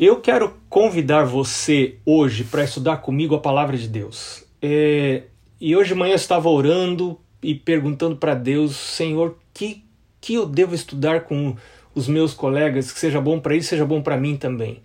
[0.00, 4.44] Eu quero convidar você hoje para estudar comigo a palavra de Deus.
[4.62, 5.24] É,
[5.60, 9.82] e hoje de manhã eu estava orando e perguntando para Deus, Senhor, que
[10.20, 11.56] que eu devo estudar com
[11.96, 14.80] os meus colegas, que seja bom para eles, seja bom para mim também.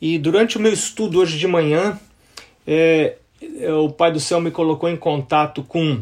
[0.00, 2.00] E durante o meu estudo hoje de manhã,
[2.66, 3.16] é,
[3.60, 6.00] é, o Pai do Céu me colocou em contato com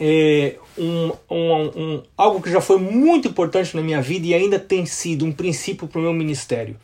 [0.00, 4.58] é, um, um, um, algo que já foi muito importante na minha vida e ainda
[4.58, 6.74] tem sido um princípio para o meu ministério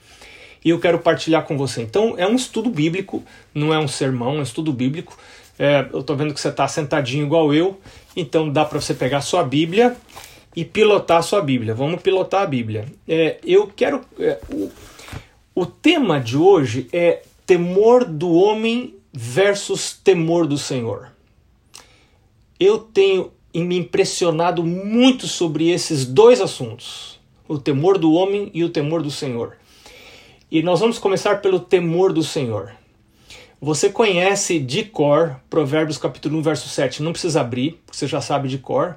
[0.66, 1.80] e eu quero partilhar com você.
[1.80, 3.22] Então, é um estudo bíblico,
[3.54, 5.16] não é um sermão, é um estudo bíblico.
[5.56, 7.80] É, eu estou vendo que você está sentadinho igual eu,
[8.16, 9.96] então dá para você pegar sua Bíblia
[10.56, 11.72] e pilotar sua Bíblia.
[11.72, 12.86] Vamos pilotar a Bíblia.
[13.06, 14.00] É, eu quero.
[14.18, 14.68] É, o,
[15.54, 21.12] o tema de hoje é temor do homem versus temor do Senhor.
[22.58, 28.68] Eu tenho me impressionado muito sobre esses dois assuntos: o temor do homem e o
[28.68, 29.56] temor do Senhor.
[30.56, 32.72] E nós vamos começar pelo temor do Senhor.
[33.60, 37.02] Você conhece de cor Provérbios capítulo 1, verso 7.
[37.02, 38.96] Não precisa abrir, porque você já sabe de cor.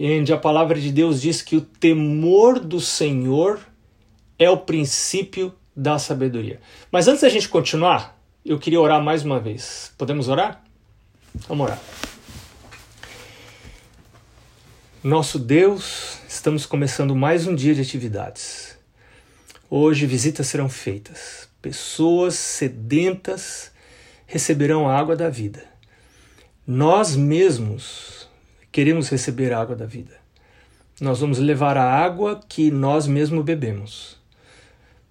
[0.00, 3.60] Onde a palavra de Deus diz que o temor do Senhor
[4.36, 6.60] é o princípio da sabedoria.
[6.90, 9.92] Mas antes da gente continuar, eu queria orar mais uma vez.
[9.96, 10.60] Podemos orar?
[11.46, 11.80] Vamos orar.
[15.04, 18.73] Nosso Deus, estamos começando mais um dia de atividades.
[19.70, 21.48] Hoje visitas serão feitas.
[21.62, 23.72] Pessoas sedentas
[24.26, 25.64] receberão a água da vida.
[26.66, 28.28] Nós mesmos
[28.70, 30.16] queremos receber a água da vida.
[31.00, 34.16] Nós vamos levar a água que nós mesmos bebemos.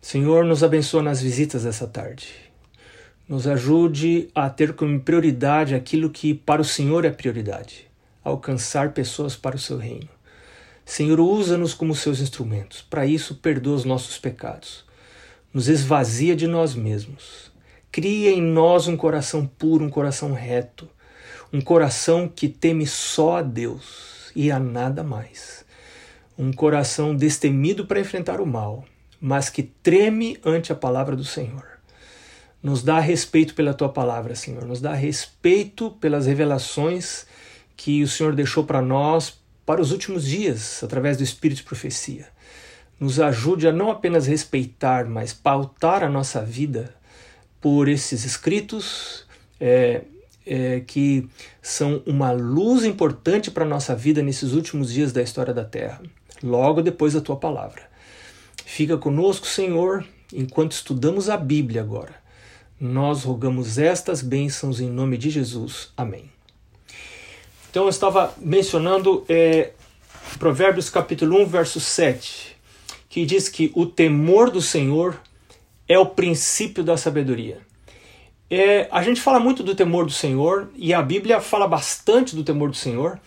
[0.02, 2.28] Senhor, nos abençoa nas visitas dessa tarde.
[3.28, 7.92] Nos ajude a ter como prioridade aquilo que para o Senhor é prioridade
[8.24, 10.08] alcançar pessoas para o seu reino.
[10.86, 12.82] Senhor, usa-nos como seus instrumentos.
[12.82, 14.84] Para isso, perdoa os nossos pecados.
[15.54, 17.52] Nos esvazia de nós mesmos.
[17.92, 20.90] Cria em nós um coração puro, um coração reto,
[21.52, 25.64] um coração que teme só a Deus e a nada mais.
[26.38, 28.84] Um coração destemido para enfrentar o mal,
[29.22, 31.74] mas que treme ante a palavra do Senhor.
[32.62, 34.66] Nos dá respeito pela tua palavra, Senhor.
[34.66, 37.28] Nos dá respeito pelas revelações
[37.78, 42.28] que o Senhor deixou para nós para os últimos dias, através do Espírito de Profecia.
[43.00, 46.94] Nos ajude a não apenas respeitar, mas pautar a nossa vida
[47.60, 49.26] por esses escritos
[49.60, 50.02] é,
[50.46, 51.28] é, que
[51.62, 56.02] são uma luz importante para a nossa vida nesses últimos dias da história da Terra,
[56.42, 57.84] logo depois da tua palavra.
[58.66, 62.16] Fica conosco, Senhor, enquanto estudamos a Bíblia agora.
[62.80, 65.94] Nós rogamos estas bênçãos em nome de Jesus.
[65.96, 66.33] Amém.
[67.74, 69.72] Então eu estava mencionando é,
[70.38, 72.56] Provérbios capítulo 1, verso 7,
[73.10, 75.20] que diz que o temor do Senhor
[75.90, 77.58] é o princípio da sabedoria.
[78.48, 82.44] É, a gente fala muito do temor do Senhor e a Bíblia fala bastante do
[82.44, 83.20] temor do Senhor.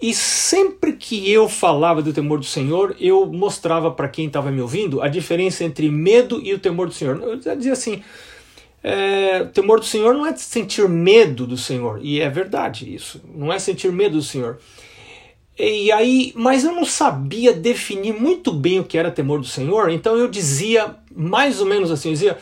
[0.00, 4.60] E sempre que eu falava do temor do Senhor, eu mostrava para quem estava me
[4.60, 7.20] ouvindo a diferença entre medo e o temor do Senhor.
[7.20, 8.04] Eu dizia assim:
[8.86, 13.50] é, temor do Senhor não é sentir medo do Senhor, e é verdade isso, não
[13.50, 14.58] é sentir medo do Senhor.
[15.58, 19.88] E aí, mas eu não sabia definir muito bem o que era temor do Senhor,
[19.88, 22.38] então eu dizia mais ou menos assim, eu dizia,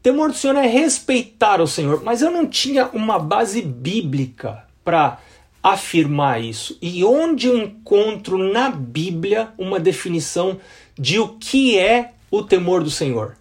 [0.00, 5.18] temor do Senhor é respeitar o Senhor, mas eu não tinha uma base bíblica para
[5.60, 6.78] afirmar isso.
[6.80, 10.60] E onde eu encontro na Bíblia uma definição
[10.96, 13.36] de o que é o temor do Senhor?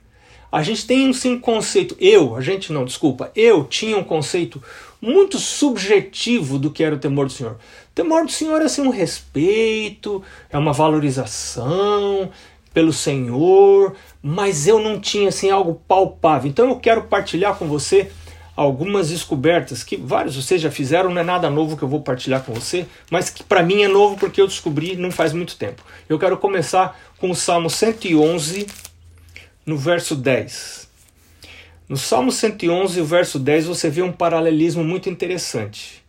[0.53, 4.61] A gente tem sim um conceito, eu, a gente não, desculpa, eu tinha um conceito
[5.01, 7.53] muito subjetivo do que era o temor do Senhor.
[7.53, 10.21] O temor do Senhor é assim um respeito,
[10.51, 12.29] é uma valorização
[12.71, 16.47] pelo Senhor, mas eu não tinha assim algo palpável.
[16.47, 18.11] Então eu quero partilhar com você
[18.55, 22.43] algumas descobertas que vários vocês já fizeram, não é nada novo que eu vou partilhar
[22.43, 25.81] com você, mas que para mim é novo porque eu descobri não faz muito tempo.
[26.07, 28.67] Eu quero começar com o Salmo 111,
[29.65, 30.89] no verso 10.
[31.87, 36.03] No Salmo 111, o verso 10, você vê um paralelismo muito interessante.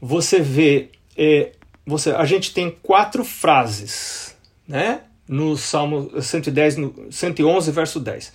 [0.00, 1.52] Você vê, é,
[1.86, 5.02] você, a gente tem quatro frases, né?
[5.28, 8.32] No Salmo 110, no 111, verso 10.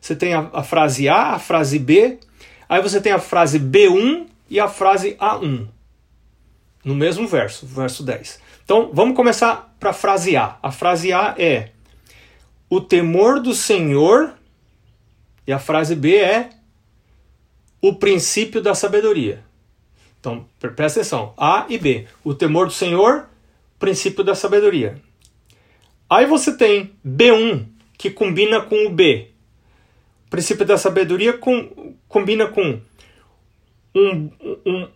[0.00, 2.18] Você tem a, a frase A, a frase B,
[2.68, 5.66] aí você tem a frase B1 e a frase A1.
[6.84, 8.40] No mesmo verso, verso 10.
[8.64, 10.56] Então, vamos começar para a frase A.
[10.62, 11.70] A frase A é:
[12.70, 14.34] o temor do Senhor,
[15.46, 16.50] e a frase B é
[17.80, 19.42] o princípio da sabedoria.
[20.20, 22.06] Então, presta atenção, A e B.
[22.24, 23.28] O temor do Senhor,
[23.78, 25.00] princípio da sabedoria.
[26.10, 27.66] Aí você tem B1,
[27.96, 29.30] que combina com o B.
[30.26, 32.80] O princípio da sabedoria com, combina com
[33.94, 34.30] um,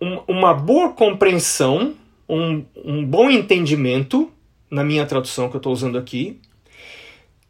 [0.01, 1.95] um, uma boa compreensão,
[2.29, 4.31] um, um bom entendimento,
[4.71, 6.41] na minha tradução que eu estou usando aqui,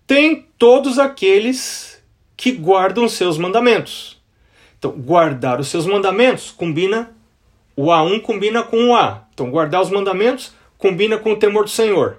[0.06, 2.02] tem todos aqueles
[2.37, 4.20] que guardam os seus mandamentos.
[4.78, 7.14] Então, guardar os seus mandamentos combina,
[7.76, 9.26] o A1 combina com o A.
[9.32, 12.19] Então, guardar os mandamentos combina com o temor do Senhor.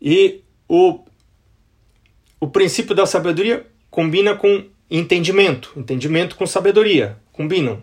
[0.00, 1.00] E o,
[2.38, 5.72] o princípio da sabedoria combina com entendimento.
[5.76, 7.82] Entendimento com sabedoria combinam.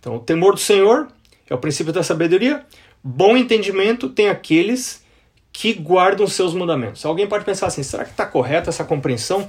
[0.00, 1.08] Então, o temor do Senhor
[1.48, 2.64] é o princípio da sabedoria.
[3.04, 5.01] Bom entendimento tem aqueles
[5.52, 7.04] que guardam seus mandamentos.
[7.04, 9.48] Alguém pode pensar assim: será que está correta essa compreensão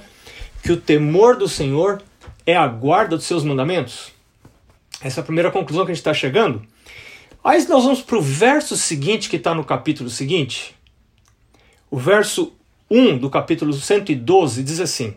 [0.62, 2.02] que o temor do Senhor
[2.46, 4.12] é a guarda dos seus mandamentos?
[5.00, 6.62] Essa é a primeira conclusão que a gente está chegando.
[7.42, 10.74] Aí nós vamos para o verso seguinte que está no capítulo seguinte.
[11.90, 12.52] O verso
[12.90, 15.14] 1 do capítulo 112 diz assim: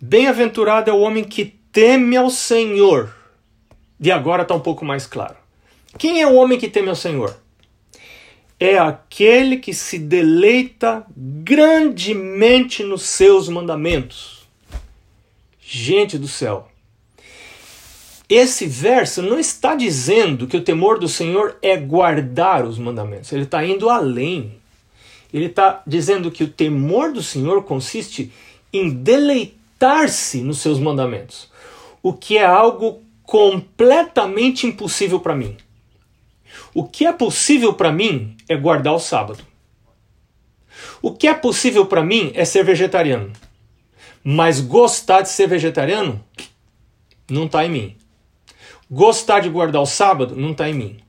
[0.00, 3.14] Bem-aventurado é o homem que teme ao Senhor.
[4.00, 5.36] E agora está um pouco mais claro.
[5.98, 7.34] Quem é o homem que teme ao Senhor?
[8.60, 14.48] É aquele que se deleita grandemente nos seus mandamentos.
[15.60, 16.68] Gente do céu.
[18.28, 23.32] Esse verso não está dizendo que o temor do Senhor é guardar os mandamentos.
[23.32, 24.54] Ele está indo além.
[25.32, 28.32] Ele está dizendo que o temor do Senhor consiste
[28.72, 31.48] em deleitar-se nos seus mandamentos
[32.02, 35.56] o que é algo completamente impossível para mim.
[36.78, 39.42] O que é possível para mim é guardar o sábado.
[41.02, 43.32] O que é possível para mim é ser vegetariano.
[44.22, 46.24] Mas gostar de ser vegetariano
[47.28, 47.96] não está em mim.
[48.88, 51.00] Gostar de guardar o sábado não está em mim.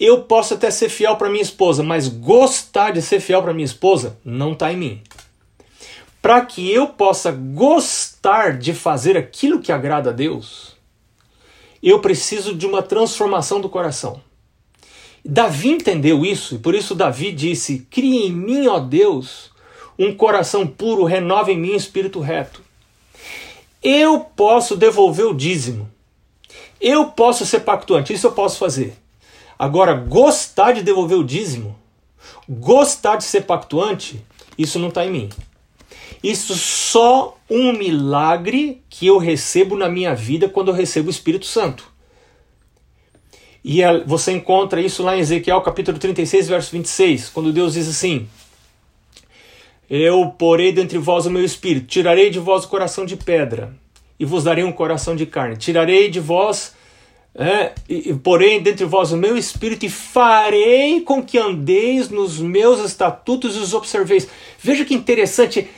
[0.00, 3.66] Eu posso até ser fiel para minha esposa, mas gostar de ser fiel para minha
[3.66, 5.02] esposa não está em mim
[6.22, 10.74] para que eu possa gostar de fazer aquilo que agrada a Deus,
[11.80, 14.25] eu preciso de uma transformação do coração.
[15.28, 19.50] Davi entendeu isso e por isso Davi disse: Crie em mim, ó Deus,
[19.98, 22.62] um coração puro, renova em mim um espírito reto.
[23.82, 25.90] Eu posso devolver o dízimo.
[26.80, 28.96] Eu posso ser pactuante, isso eu posso fazer.
[29.58, 31.76] Agora, gostar de devolver o dízimo,
[32.48, 34.24] gostar de ser pactuante,
[34.56, 35.28] isso não está em mim.
[36.22, 41.46] Isso só um milagre que eu recebo na minha vida quando eu recebo o Espírito
[41.46, 41.95] Santo.
[43.68, 48.28] E você encontra isso lá em Ezequiel capítulo 36, verso 26, quando Deus diz assim:
[49.90, 53.74] Eu porei dentre vós o meu espírito, tirarei de vós o coração de pedra,
[54.20, 55.56] e vos darei um coração de carne.
[55.56, 56.76] Tirarei de vós,
[57.34, 62.78] é, e, porém dentre vós o meu espírito, e farei com que andeis nos meus
[62.78, 64.28] estatutos e os observeis.
[64.60, 65.68] Veja que interessante,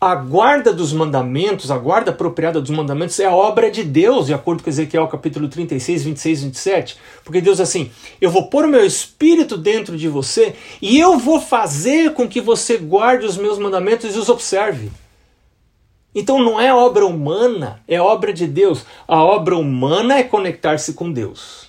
[0.00, 4.32] a guarda dos mandamentos, a guarda apropriada dos mandamentos é a obra de Deus, de
[4.32, 6.96] acordo com Ezequiel capítulo 36, 26 e 27.
[7.22, 11.38] Porque Deus assim, eu vou pôr o meu espírito dentro de você e eu vou
[11.38, 14.90] fazer com que você guarde os meus mandamentos e os observe.
[16.14, 18.86] Então não é obra humana, é obra de Deus.
[19.06, 21.68] A obra humana é conectar-se com Deus.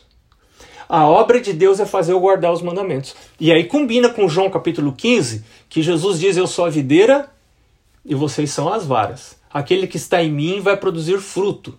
[0.88, 3.14] A obra de Deus é fazer eu guardar os mandamentos.
[3.38, 7.30] E aí combina com João capítulo 15, que Jesus diz: Eu sou a videira
[8.06, 9.38] e vocês são as varas.
[9.50, 11.78] Aquele que está em mim vai produzir fruto.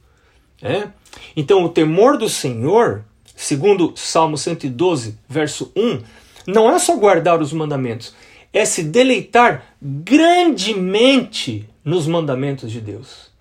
[0.60, 0.92] Né?
[1.36, 3.04] Então, o temor do Senhor,
[3.34, 6.00] segundo Salmo 112, verso 1,
[6.46, 8.14] não é só guardar os mandamentos,
[8.52, 13.32] é se deleitar grandemente nos mandamentos de Deus.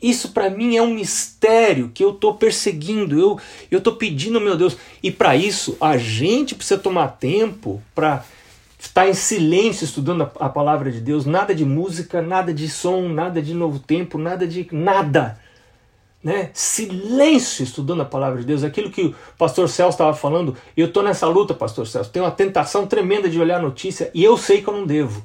[0.00, 4.76] Isso para mim é um mistério que eu estou perseguindo, eu estou pedindo, meu Deus.
[5.02, 8.24] E para isso, a gente precisa tomar tempo para
[8.86, 13.08] estar em silêncio estudando a, a, palavra de Deus, nada de música, nada de som,
[13.08, 15.38] nada de novo tempo, nada de nada.
[16.22, 16.50] Né?
[16.54, 20.56] Silêncio estudando a palavra de Deus, aquilo que o pastor Celso estava falando.
[20.76, 22.10] Eu estou nessa luta, pastor Celso.
[22.10, 25.22] Tenho uma tentação tremenda de olhar a notícia e eu sei que eu não devo.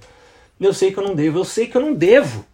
[0.59, 2.45] Eu sei que eu não devo, eu sei que eu não devo.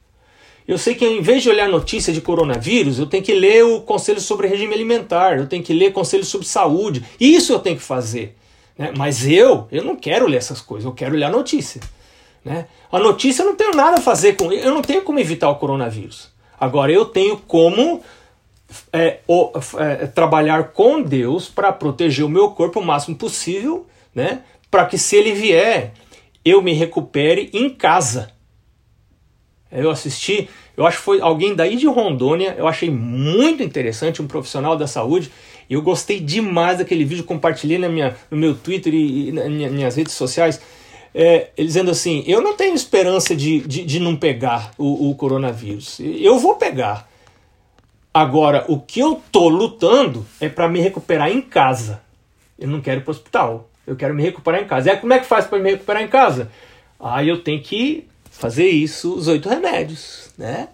[0.68, 3.82] Eu sei que em vez de olhar notícia de coronavírus, eu tenho que ler o
[3.82, 7.06] conselho sobre regime alimentar, eu tenho que ler conselho sobre saúde.
[7.20, 8.36] Isso eu tenho que fazer.
[8.78, 8.94] Né?
[8.96, 11.82] Mas eu, eu não quero ler essas coisas, eu quero ler a notícia.
[12.44, 12.68] Né?
[12.92, 14.52] A notícia eu não tenho nada a fazer com.
[14.52, 16.30] Eu não tenho como evitar o coronavírus.
[16.60, 18.02] Agora eu tenho como
[18.92, 24.42] é, o, é, trabalhar com Deus para proteger o meu corpo o máximo possível, né?
[24.70, 25.94] para que se ele vier,
[26.44, 28.32] eu me recupere em casa.
[29.72, 34.28] Eu assisti, eu acho que foi alguém daí de Rondônia, eu achei muito interessante, um
[34.28, 35.32] profissional da saúde,
[35.70, 39.96] eu gostei demais daquele vídeo, compartilhei na minha, no meu Twitter e, e nas minhas
[39.96, 40.62] redes sociais.
[41.14, 46.00] é, dizendo assim: eu não tenho esperança de, de, de não pegar o, o, coronavírus.
[46.00, 47.10] Eu vou pegar.
[48.14, 52.02] Agora, o que eu tô lutando é para me recuperar em casa.
[52.58, 53.70] Eu não quero ir para o hospital.
[53.86, 54.90] Eu quero me recuperar em casa.
[54.90, 56.52] E aí, como é que faz para me recuperar em casa?
[57.00, 60.70] Aí eu tenho que fazer isso, os oito remédios, né?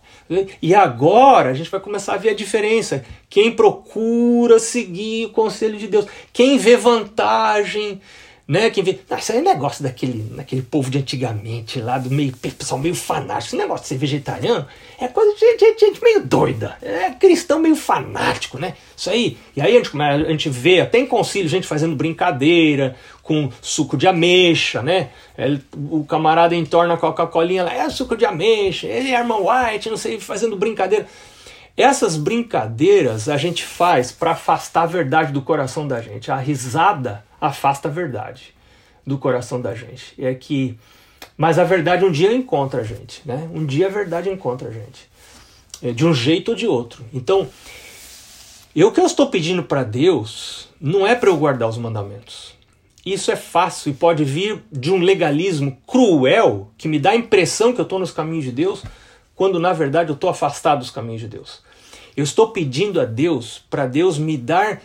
[0.62, 3.04] E agora a gente vai começar a ver a diferença.
[3.30, 8.02] Quem procura seguir o conselho de Deus, quem vê vantagem
[8.48, 8.70] né?
[8.70, 12.34] Quem vê, ah, isso aí é negócio daquele, daquele povo de antigamente, lá do meio
[12.36, 13.50] pessoal meio fanático.
[13.50, 14.68] Esse negócio de ser vegetariano
[15.00, 16.78] é coisa de gente, gente, meio doida.
[16.82, 18.74] É cristão meio fanático, né?
[18.96, 19.38] Isso aí.
[19.56, 23.96] E aí a gente, a gente vê até em concílio gente fazendo brincadeira com suco
[23.96, 25.10] de ameixa, né?
[25.38, 29.90] É, o camarada entorna a Coca-Colinha lá, é suco de ameixa, ele é irmão White,
[29.90, 31.08] não sei, fazendo brincadeira.
[31.76, 36.30] Essas brincadeiras a gente faz para afastar a verdade do coração da gente.
[36.30, 38.54] A risada afasta a verdade
[39.08, 40.14] do coração da gente.
[40.20, 40.78] É que,
[41.36, 43.50] mas a verdade um dia encontra a gente, né?
[43.54, 45.10] Um dia a verdade encontra a gente,
[45.82, 47.04] é, de um jeito ou de outro.
[47.12, 47.50] Então,
[48.76, 52.53] eu que eu estou pedindo para Deus não é para eu guardar os mandamentos.
[53.06, 57.74] Isso é fácil e pode vir de um legalismo cruel que me dá a impressão
[57.74, 58.84] que eu estou nos caminhos de Deus,
[59.36, 61.62] quando na verdade eu estou afastado dos caminhos de Deus.
[62.16, 64.82] Eu estou pedindo a Deus para Deus me dar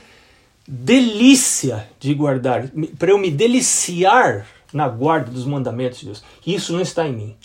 [0.67, 6.25] delícia de guardar, para eu me deliciar na guarda dos mandamentos de Deus.
[6.47, 7.37] Isso não está em mim.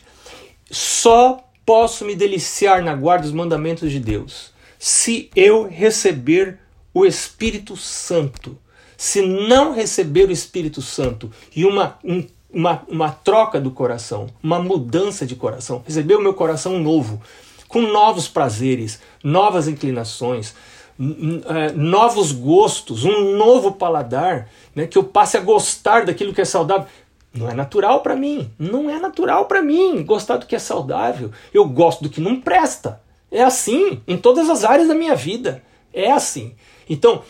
[0.71, 6.59] Só posso me deliciar na guarda dos mandamentos de Deus se eu receber
[6.93, 8.57] o Espírito Santo.
[9.03, 14.59] Se não receber o Espírito Santo e uma, um, uma, uma troca do coração, uma
[14.59, 17.21] mudança de coração, receber o meu coração novo,
[17.67, 20.55] com novos prazeres, novas inclinações,
[21.49, 26.45] é, novos gostos, um novo paladar, né, que eu passe a gostar daquilo que é
[26.45, 26.87] saudável.
[27.33, 31.29] Não é natural para mim, não é natural para mim gostar do que é saudável.
[31.53, 33.01] Eu gosto do que não presta.
[33.29, 35.61] É assim em todas as áreas da minha vida.
[35.91, 36.55] É assim.
[36.89, 37.21] Então,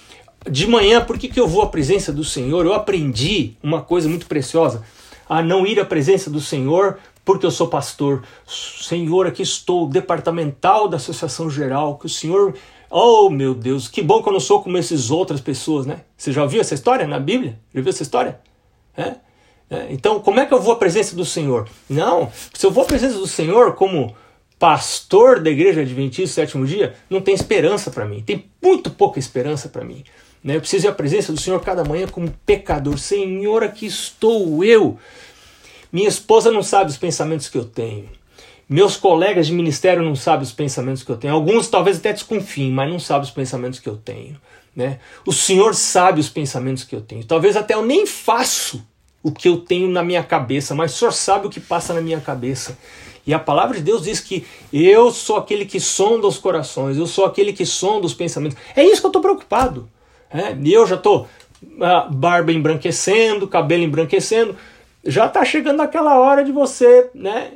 [0.50, 2.66] de manhã, por que, que eu vou à presença do Senhor?
[2.66, 4.84] Eu aprendi uma coisa muito preciosa:
[5.28, 8.24] a não ir à presença do Senhor porque eu sou pastor.
[8.46, 12.54] Senhor, aqui estou, departamental da Associação Geral, que o Senhor
[12.96, 16.02] Oh, meu Deus, que bom que eu não sou como essas outras pessoas, né?
[16.16, 17.60] Você já ouviu essa história na Bíblia?
[17.74, 18.40] Já viu essa história?
[18.96, 19.16] É?
[19.68, 19.88] É.
[19.90, 21.68] Então, como é que eu vou à presença do Senhor?
[21.90, 24.16] Não, se eu vou à presença do Senhor como
[24.60, 28.22] pastor da igreja adventista sétimo dia, não tem esperança para mim.
[28.22, 30.04] Tem muito pouca esperança para mim.
[30.44, 30.56] Né?
[30.56, 32.98] Eu preciso à presença do Senhor cada manhã como pecador.
[32.98, 34.98] Senhor, aqui estou eu.
[35.92, 38.10] Minha esposa não sabe os pensamentos que eu tenho.
[38.68, 41.34] Meus colegas de ministério não sabem os pensamentos que eu tenho.
[41.34, 44.36] Alguns talvez até desconfiem, mas não sabem os pensamentos que eu tenho.
[44.76, 45.00] Né?
[45.26, 47.24] O Senhor sabe os pensamentos que eu tenho.
[47.24, 48.84] Talvez até eu nem faço
[49.22, 52.02] o que eu tenho na minha cabeça, mas o Senhor sabe o que passa na
[52.02, 52.78] minha cabeça.
[53.26, 57.08] E a palavra de Deus diz que eu sou aquele que sonda os corações, eu
[57.08, 58.58] sou aquele que sonda os pensamentos.
[58.76, 59.90] É isso que eu estou preocupado.
[60.34, 60.58] Né?
[60.64, 61.28] E eu já estou
[61.82, 64.56] a barba embranquecendo, cabelo embranquecendo.
[65.06, 67.52] Já está chegando aquela hora de você né,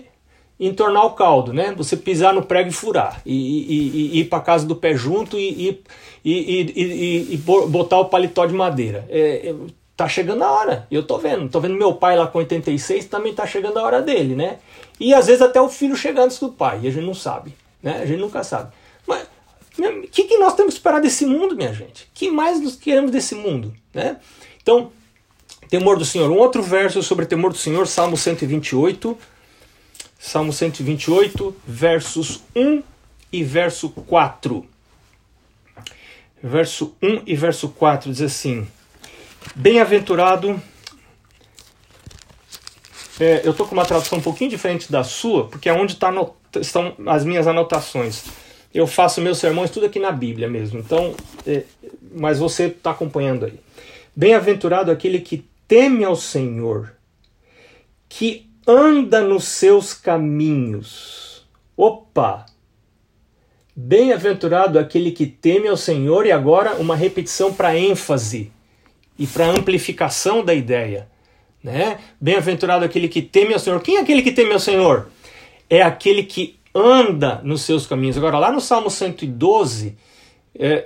[0.59, 1.73] entornar o caldo, né?
[1.77, 5.37] Você pisar no prego e furar, e, e, e ir para casa do pé junto
[5.37, 5.81] e,
[6.23, 9.05] e, e, botar o paletó de madeira.
[9.09, 9.55] É, é,
[9.95, 11.49] tá chegando a hora, eu tô vendo.
[11.49, 14.57] Tô vendo meu pai lá com 86, também tá chegando a hora dele, né?
[14.99, 17.53] E às vezes até o filho chegando antes do pai, e a gente não sabe,
[17.81, 17.99] né?
[18.01, 18.71] A gente nunca sabe.
[19.07, 19.25] Mas
[19.77, 22.09] o que, que nós temos que esperar desse mundo, minha gente?
[22.13, 24.17] que mais nós queremos desse mundo, né?
[24.61, 24.91] Então,
[25.69, 26.29] temor do Senhor.
[26.31, 29.17] Um outro verso sobre temor do Senhor, Salmo 128,
[30.19, 32.81] Salmo 128, versos 1
[33.31, 34.65] e verso 4.
[36.41, 38.67] Verso 1 e verso 4 diz assim:
[39.55, 40.61] Bem-aventurado.
[43.19, 46.11] É, eu estou com uma tradução um pouquinho diferente da sua, porque é onde tá
[46.59, 48.25] estão as minhas anotações.
[48.77, 51.15] Eu faço meus sermões tudo aqui na Bíblia mesmo, então,
[51.47, 51.63] é,
[52.13, 53.59] mas você está acompanhando aí.
[54.15, 56.93] Bem-aventurado aquele que teme ao Senhor,
[58.07, 61.43] que anda nos seus caminhos.
[61.75, 62.45] Opa!
[63.75, 68.51] Bem-aventurado aquele que teme ao Senhor, e agora uma repetição para ênfase
[69.17, 71.07] e para amplificação da ideia.
[71.63, 71.97] Né?
[72.21, 73.81] Bem-aventurado aquele que teme ao Senhor.
[73.81, 75.09] Quem é aquele que teme ao Senhor?
[75.67, 78.17] É aquele que anda nos seus caminhos.
[78.17, 79.97] Agora, lá no Salmo 112,
[80.57, 80.85] é,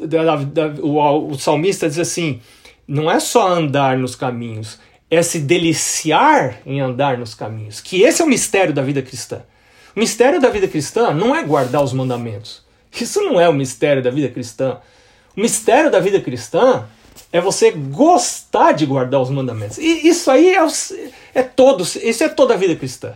[0.00, 2.40] da, da, o, o salmista diz assim:
[2.86, 4.78] não é só andar nos caminhos,
[5.10, 7.80] é se deliciar em andar nos caminhos.
[7.80, 9.42] Que esse é o mistério da vida cristã.
[9.94, 12.62] O mistério da vida cristã não é guardar os mandamentos.
[13.00, 14.78] Isso não é o mistério da vida cristã.
[15.36, 16.84] O mistério da vida cristã
[17.32, 19.78] é você gostar de guardar os mandamentos.
[19.78, 20.66] E isso aí é,
[21.34, 23.14] é todo, isso é toda a vida cristã.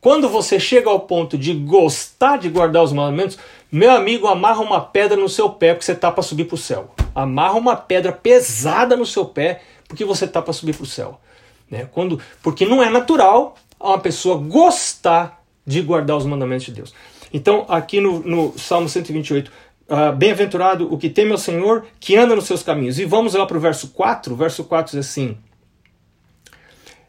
[0.00, 3.38] Quando você chega ao ponto de gostar de guardar os mandamentos,
[3.70, 6.58] meu amigo, amarra uma pedra no seu pé porque você está para subir para o
[6.58, 6.94] céu.
[7.14, 11.20] Amarra uma pedra pesada no seu pé porque você está para subir para o céu.
[11.70, 11.88] Né?
[11.92, 16.94] Quando, porque não é natural uma pessoa gostar de guardar os mandamentos de Deus.
[17.32, 19.52] Então, aqui no, no Salmo 128, uh,
[19.88, 22.98] ah, bem-aventurado o que teme ao Senhor, que anda nos seus caminhos.
[22.98, 24.32] E vamos lá para o verso 4.
[24.32, 25.36] O verso 4 diz assim: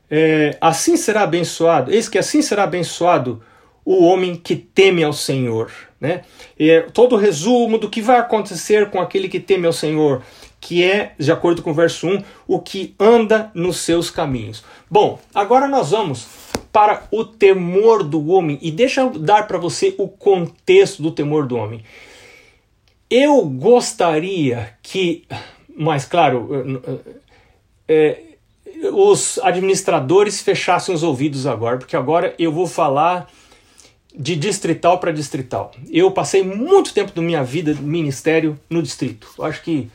[0.10, 3.42] é, assim será abençoado, eis que assim será abençoado
[3.86, 5.72] o homem que teme ao Senhor.
[6.00, 6.22] Né?
[6.58, 10.22] É, todo o resumo do que vai acontecer com aquele que teme ao Senhor,
[10.60, 14.64] que é, de acordo com o verso 1, o que anda nos seus caminhos.
[14.90, 16.28] Bom, agora nós vamos
[16.72, 21.48] para o temor do homem e deixa eu dar para você o contexto do temor
[21.48, 21.84] do homem.
[23.10, 25.26] Eu gostaria que,
[25.76, 26.84] mais claro,
[27.88, 28.22] é,
[28.92, 33.30] os administradores fechassem os ouvidos agora, porque agora eu vou falar
[34.16, 35.72] de distrital para distrital.
[35.90, 39.28] Eu passei muito tempo da minha vida do ministério no distrito.
[39.38, 39.90] Eu acho que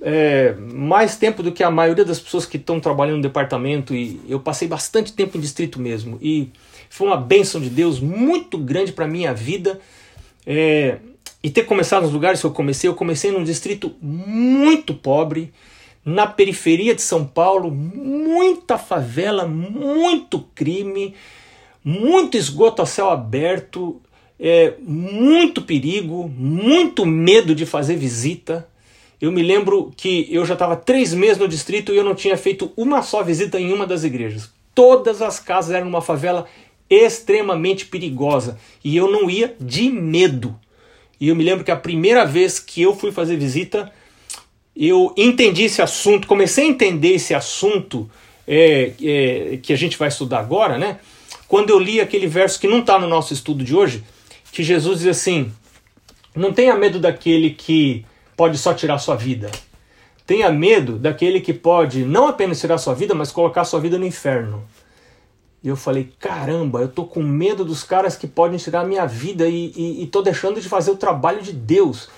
[0.00, 4.20] é, mais tempo do que a maioria das pessoas que estão trabalhando no departamento e
[4.28, 6.50] eu passei bastante tempo em distrito mesmo e
[6.88, 9.80] foi uma bênção de Deus muito grande para minha vida
[10.46, 10.98] é,
[11.42, 12.88] e ter começado nos lugares que eu comecei.
[12.88, 15.52] Eu comecei num distrito muito pobre
[16.08, 21.14] na periferia de São Paulo, muita favela, muito crime,
[21.84, 24.00] muito esgoto a céu aberto,
[24.40, 28.66] é, muito perigo, muito medo de fazer visita.
[29.20, 32.38] Eu me lembro que eu já estava três meses no distrito e eu não tinha
[32.38, 34.50] feito uma só visita em uma das igrejas.
[34.74, 36.46] Todas as casas eram numa favela
[36.88, 40.58] extremamente perigosa e eu não ia de medo.
[41.20, 43.92] E eu me lembro que a primeira vez que eu fui fazer visita,
[44.78, 48.08] eu entendi esse assunto, comecei a entender esse assunto
[48.46, 51.00] é, é, que a gente vai estudar agora, né?
[51.48, 54.04] Quando eu li aquele verso que não está no nosso estudo de hoje,
[54.52, 55.52] que Jesus diz assim:
[56.34, 58.04] Não tenha medo daquele que
[58.36, 59.50] pode só tirar sua vida.
[60.24, 64.06] Tenha medo daquele que pode não apenas tirar sua vida, mas colocar sua vida no
[64.06, 64.62] inferno.
[65.62, 69.48] E eu falei: caramba, eu tô com medo dos caras que podem tirar minha vida
[69.48, 72.08] e, e, e tô deixando de fazer o trabalho de Deus.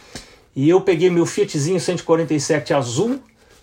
[0.55, 3.21] E eu peguei meu Fiatzinho 147 azul,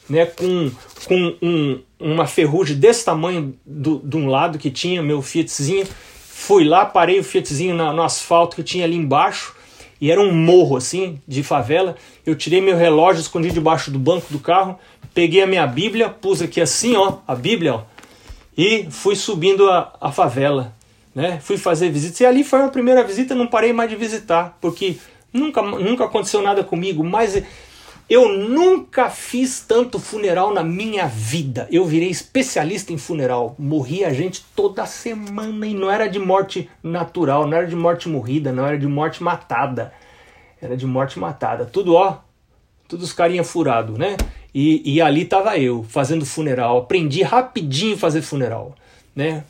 [0.10, 0.72] né, com,
[1.06, 5.86] com um, uma ferrugem desse tamanho do, de um lado que tinha meu Fiatzinho.
[6.30, 9.54] Fui lá, parei o Fiatzinho na, no asfalto que tinha ali embaixo,
[10.00, 11.96] e era um morro assim, de favela.
[12.26, 14.80] Eu tirei meu relógio, escondi debaixo do banco do carro,
[15.14, 17.82] peguei a minha Bíblia, pus aqui assim, ó, a Bíblia, ó,
[18.58, 20.74] e fui subindo a, a favela.
[21.14, 21.40] Né?
[21.42, 24.98] Fui fazer visitas, e ali foi a primeira visita, não parei mais de visitar, porque
[25.38, 27.42] Nunca, nunca aconteceu nada comigo, mas
[28.10, 31.68] eu nunca fiz tanto funeral na minha vida.
[31.70, 33.54] Eu virei especialista em funeral.
[33.60, 38.54] Morria gente toda semana e não era de morte natural, não era de morte morrida,
[38.54, 39.94] não era de morte matada.
[40.62, 41.66] Era de morte matada.
[41.66, 42.20] Tudo ó,
[42.88, 44.16] tudo os carinha furado, né?
[44.54, 46.78] E, e ali tava eu fazendo funeral.
[46.78, 48.74] Aprendi rapidinho a fazer funeral,
[49.14, 49.44] né?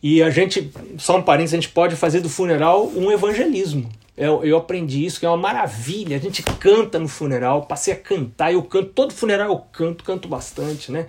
[0.00, 3.90] E a gente, só um parênteses, a gente pode fazer do funeral um evangelismo.
[4.16, 6.16] Eu, eu aprendi isso, que é uma maravilha.
[6.16, 10.26] A gente canta no funeral, passei a cantar, eu canto, todo funeral eu canto, canto
[10.26, 11.06] bastante, né?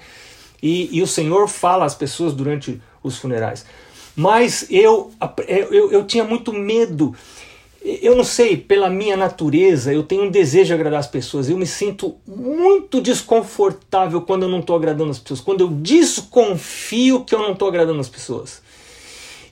[0.62, 3.66] E, e o Senhor fala às pessoas durante os funerais.
[4.14, 5.12] Mas eu,
[5.48, 7.16] eu, eu tinha muito medo.
[7.82, 11.48] Eu não sei, pela minha natureza, eu tenho um desejo de agradar as pessoas.
[11.48, 17.24] Eu me sinto muito desconfortável quando eu não estou agradando as pessoas, quando eu desconfio
[17.24, 18.62] que eu não estou agradando as pessoas.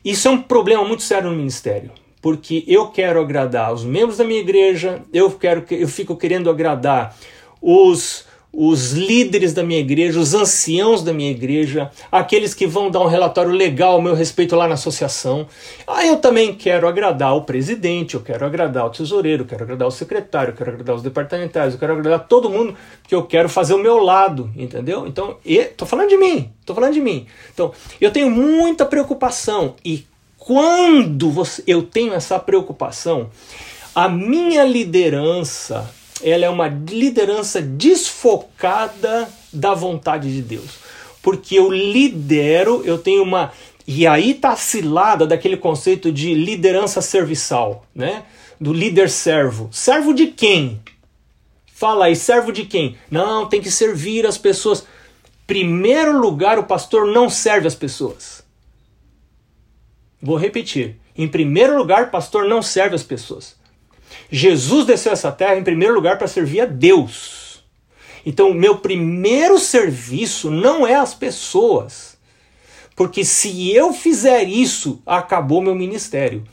[0.03, 1.91] Isso é um problema muito sério no ministério
[2.25, 7.15] porque eu quero agradar os membros da minha igreja, eu quero eu fico querendo agradar
[7.61, 13.01] os os líderes da minha igreja, os anciãos da minha igreja, aqueles que vão dar
[13.01, 15.45] um relatório legal ao meu respeito lá na associação.
[15.85, 19.87] Ah, eu também quero agradar o presidente, eu quero agradar o tesoureiro, eu quero agradar
[19.87, 23.49] o secretário, eu quero agradar os departamentais, eu quero agradar todo mundo, porque eu quero
[23.49, 25.05] fazer o meu lado, entendeu?
[25.05, 27.27] Então, estou falando de mim, estou falando de mim.
[27.53, 30.07] Então, eu tenho muita preocupação e
[30.45, 33.31] quando você, eu tenho essa preocupação,
[33.95, 40.77] a minha liderança ela é uma liderança desfocada da vontade de Deus.
[41.21, 43.51] Porque eu lidero, eu tenho uma.
[43.87, 48.23] E aí está a cilada daquele conceito de liderança serviçal, né?
[48.61, 49.67] Do líder servo.
[49.71, 50.79] Servo de quem?
[51.73, 52.95] Fala aí, servo de quem?
[53.09, 54.85] Não, tem que servir as pessoas.
[55.47, 58.34] Primeiro lugar, o pastor não serve as pessoas.
[60.21, 60.97] Vou repetir.
[61.17, 63.55] Em primeiro lugar, pastor não serve as pessoas.
[64.29, 67.63] Jesus desceu essa terra em primeiro lugar para servir a Deus.
[68.25, 72.15] Então, meu primeiro serviço não é as pessoas.
[72.95, 76.43] Porque se eu fizer isso, acabou meu ministério.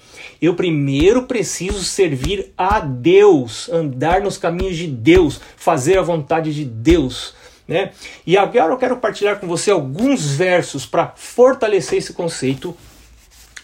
[0.41, 6.65] Eu primeiro preciso servir a Deus, andar nos caminhos de Deus, fazer a vontade de
[6.65, 7.35] Deus.
[7.67, 7.93] Né?
[8.27, 12.77] E agora eu quero partilhar com você alguns versos para fortalecer esse conceito.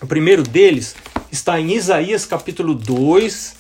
[0.00, 0.94] O primeiro deles
[1.30, 3.56] está em Isaías capítulo 2,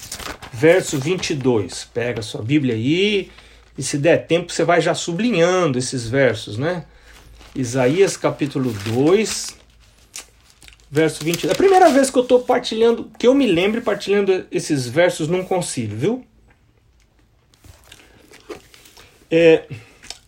[0.52, 1.88] verso 22.
[1.92, 3.30] Pega sua Bíblia aí
[3.76, 6.84] e se der tempo você vai já sublinhando esses versos, né?
[7.56, 9.56] Isaías capítulo 2,
[10.88, 11.48] verso 20.
[11.48, 15.26] É a primeira vez que eu estou partilhando, que eu me lembre partilhando esses versos
[15.26, 16.26] num concílio, viu?
[19.28, 19.64] É,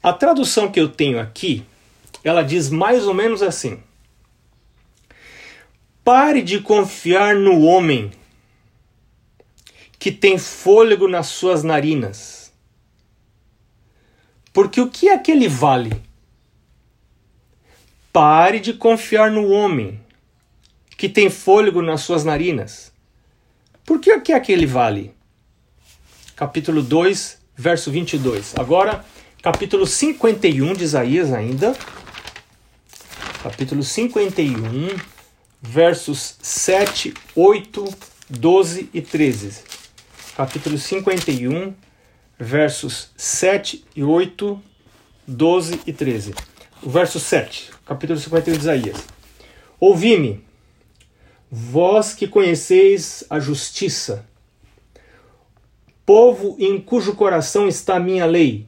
[0.02, 1.64] a tradução que eu tenho aqui,
[2.24, 3.80] ela diz mais ou menos assim:
[6.04, 8.10] Pare de confiar no homem
[9.98, 12.52] que tem fôlego nas suas narinas.
[14.52, 16.02] Porque o que é que ele vale?
[18.12, 20.00] Pare de confiar no homem
[20.96, 22.92] que tem fôlego nas suas narinas.
[23.84, 25.14] Por que, que é que ele vale?
[26.34, 28.58] Capítulo 2, verso 22.
[28.58, 29.04] Agora,
[29.42, 31.76] capítulo 51 de Isaías ainda.
[33.42, 34.88] Capítulo 51,
[35.60, 37.84] versos 7, 8,
[38.28, 39.62] 12 e 13.
[40.36, 41.74] Capítulo 51,
[42.38, 44.62] versos 7 e 8,
[45.26, 46.34] 12 e 13.
[46.82, 49.04] O verso 7 capítulo 51 de Isaías.
[49.80, 50.44] Ouvi-me,
[51.50, 54.24] vós que conheceis a justiça,
[56.06, 58.64] povo em cujo coração está a minha lei.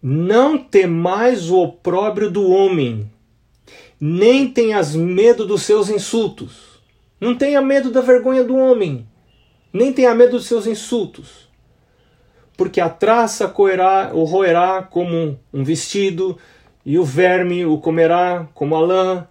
[0.00, 3.10] Não temais o opróbrio do homem,
[4.06, 6.78] nem tenhas medo dos seus insultos.
[7.18, 9.08] Não tenha medo da vergonha do homem,
[9.72, 11.48] nem tenha medo dos seus insultos.
[12.54, 16.36] Porque a traça coerá, o roerá como um vestido,
[16.84, 19.26] e o verme o comerá como a lã,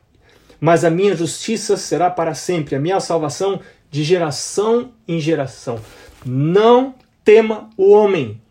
[0.59, 3.59] mas a minha justiça será para sempre, a minha salvação
[3.91, 5.79] de geração em geração.
[6.25, 8.41] Não tema o homem,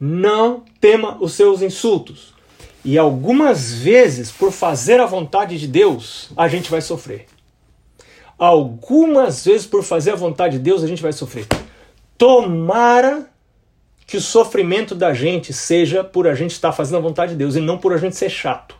[0.00, 2.35] não tema os seus insultos.
[2.86, 7.26] E algumas vezes, por fazer a vontade de Deus, a gente vai sofrer.
[8.38, 11.48] Algumas vezes, por fazer a vontade de Deus, a gente vai sofrer.
[12.16, 13.28] Tomara
[14.06, 17.56] que o sofrimento da gente seja por a gente estar fazendo a vontade de Deus
[17.56, 18.76] e não por a gente ser chato.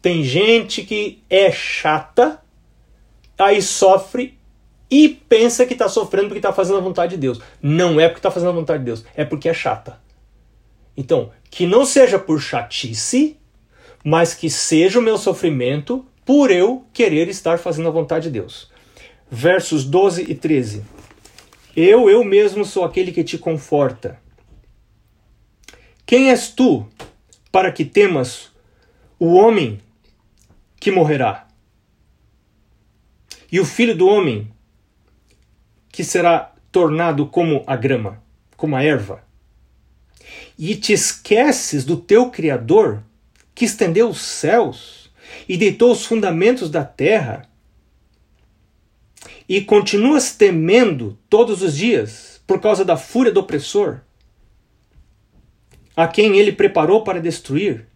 [0.00, 2.40] Tem gente que é chata,
[3.36, 4.38] aí sofre
[4.90, 7.38] e pensa que está sofrendo porque está fazendo a vontade de Deus.
[7.60, 10.02] Não é porque está fazendo a vontade de Deus, é porque é chata.
[10.96, 13.38] Então, que não seja por chatice,
[14.02, 18.68] mas que seja o meu sofrimento por eu querer estar fazendo a vontade de Deus.
[19.30, 20.84] Versos 12 e 13.
[21.76, 24.18] Eu, eu mesmo sou aquele que te conforta.
[26.04, 26.88] Quem és tu
[27.52, 28.50] para que temas
[29.16, 29.80] o homem
[30.80, 31.46] que morrerá?
[33.52, 34.50] E o filho do homem
[35.88, 38.20] que será tornado como a grama,
[38.56, 39.23] como a erva?
[40.58, 43.02] E te esqueces do teu Criador
[43.54, 45.10] que estendeu os céus
[45.48, 47.48] e deitou os fundamentos da terra?
[49.48, 54.00] e continuas temendo todos os dias por causa da fúria do opressor,
[55.96, 57.86] a quem ele preparou para destruir?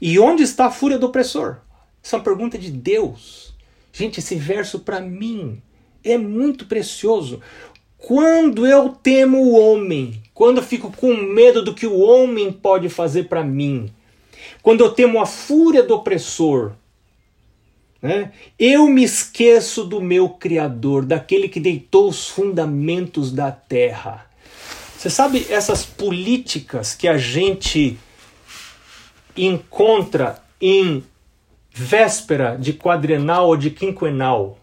[0.00, 1.58] E onde está a fúria do opressor?
[2.02, 3.54] Essa é uma pergunta de Deus.
[3.92, 5.60] Gente, esse verso para mim
[6.04, 7.40] é muito precioso.
[8.06, 12.88] Quando eu temo o homem, quando eu fico com medo do que o homem pode
[12.88, 13.92] fazer para mim,
[14.62, 16.74] quando eu temo a fúria do opressor,
[18.00, 18.30] né?
[18.56, 24.30] Eu me esqueço do meu Criador, daquele que deitou os fundamentos da terra.
[24.96, 27.98] Você sabe essas políticas que a gente
[29.36, 31.02] encontra em
[31.72, 34.60] véspera de quadrenal ou de quinquenal?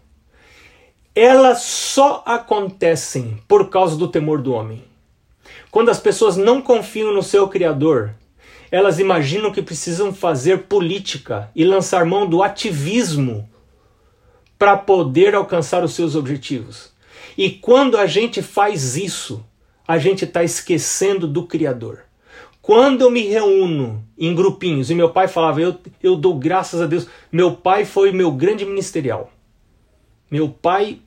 [1.16, 4.82] Elas só acontecem por causa do temor do homem.
[5.70, 8.16] Quando as pessoas não confiam no seu Criador,
[8.68, 13.48] elas imaginam que precisam fazer política e lançar mão do ativismo
[14.58, 16.92] para poder alcançar os seus objetivos.
[17.38, 19.44] E quando a gente faz isso,
[19.86, 22.00] a gente está esquecendo do Criador.
[22.60, 26.86] Quando eu me reúno em grupinhos, e meu pai falava, eu, eu dou graças a
[26.86, 29.30] Deus, meu pai foi meu grande ministerial.
[30.34, 30.98] Meu pai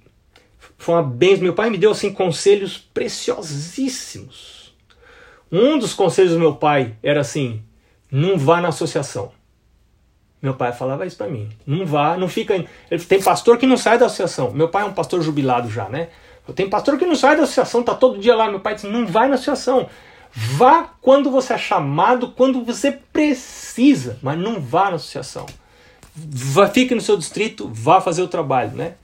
[0.77, 4.57] foi uma bênção, meu pai me deu assim conselhos preciosíssimos
[5.51, 7.61] um dos conselhos do meu pai era assim:
[8.11, 9.31] não vá na associação.
[10.41, 11.49] Meu pai falava isso para mim.
[11.65, 12.63] Não vá, não fica.
[13.07, 14.51] Tem pastor que não sai da associação.
[14.51, 16.09] Meu pai é um pastor jubilado já, né?
[16.55, 18.49] Tem pastor que não sai da associação, tá todo dia lá.
[18.49, 19.89] Meu pai disse: não vai na associação.
[20.31, 25.45] Vá quando você é chamado, quando você precisa, mas não vá na associação.
[26.13, 28.95] Vá, fique no seu distrito, vá fazer o trabalho, né?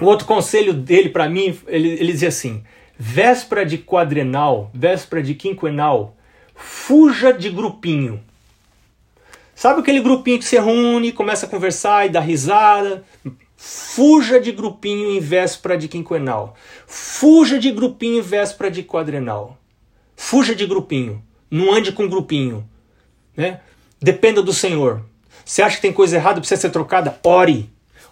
[0.00, 2.62] O outro conselho dele para mim, ele, ele dizia assim:
[2.98, 6.16] véspera de quadrenal, véspera de quinquenal,
[6.54, 8.22] fuja de grupinho.
[9.54, 13.04] Sabe aquele grupinho que se reúne, começa a conversar e dá risada?
[13.56, 16.54] Fuja de grupinho em véspera de quinquenal.
[16.86, 19.58] Fuja de grupinho em véspera de quadrenal.
[20.14, 21.20] Fuja de grupinho.
[21.50, 22.64] Não ande com grupinho.
[23.36, 23.60] Né?
[24.00, 25.04] Dependa do Senhor.
[25.44, 27.18] Você acha que tem coisa errada, precisa ser trocada?
[27.24, 27.68] Ore.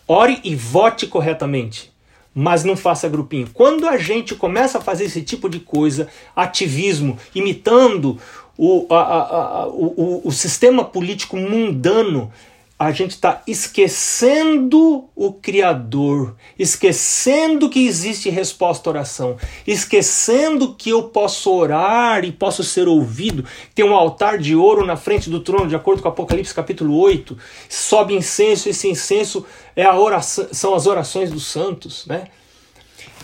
[0.08, 1.92] Ore e vote corretamente.
[2.34, 3.48] Mas não faça grupinho.
[3.52, 8.18] Quando a gente começa a fazer esse tipo de coisa, ativismo, imitando
[8.58, 9.20] o, a, a,
[9.62, 12.30] a, o, o sistema político mundano,
[12.78, 21.04] a gente está esquecendo o Criador, esquecendo que existe resposta à oração, esquecendo que eu
[21.04, 23.46] posso orar e posso ser ouvido.
[23.74, 27.38] Tem um altar de ouro na frente do trono, de acordo com Apocalipse capítulo 8.
[27.66, 32.04] Sobe incenso, esse incenso é a oração, são as orações dos santos.
[32.04, 32.28] Né?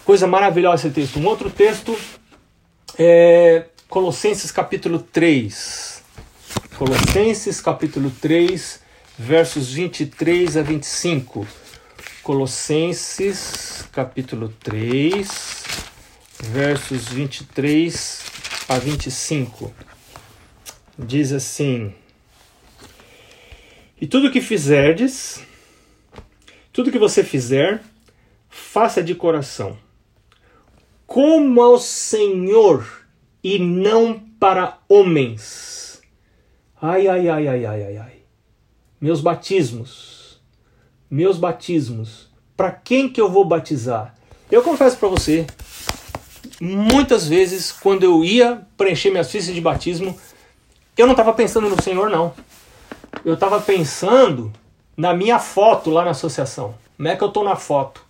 [0.03, 1.19] Coisa maravilhosa esse texto.
[1.19, 1.95] Um outro texto
[2.99, 6.03] é Colossenses capítulo 3.
[6.79, 8.82] Colossenses capítulo 3
[9.19, 11.47] versos 23 a 25.
[12.23, 15.65] Colossenses, capítulo 3,
[16.41, 18.23] versos 23
[18.69, 19.75] a 25.
[20.99, 21.93] Diz assim:
[24.01, 25.43] E tudo que fizerdes,
[26.73, 27.83] tudo que você fizer,
[28.49, 29.77] faça de coração,
[31.07, 32.87] como ao Senhor
[33.43, 36.01] e não para homens.
[36.81, 38.22] Ai, ai, ai, ai, ai, ai, ai
[39.03, 40.41] meus batismos,
[41.11, 44.15] meus batismos, para quem que eu vou batizar?
[44.49, 45.45] Eu confesso para você,
[46.61, 50.17] muitas vezes quando eu ia preencher minhas fichas de batismo,
[50.97, 52.33] eu não estava pensando no Senhor não.
[53.25, 54.53] Eu estava pensando
[54.97, 56.77] na minha foto lá na associação.
[56.97, 58.05] Como é que eu estou na foto?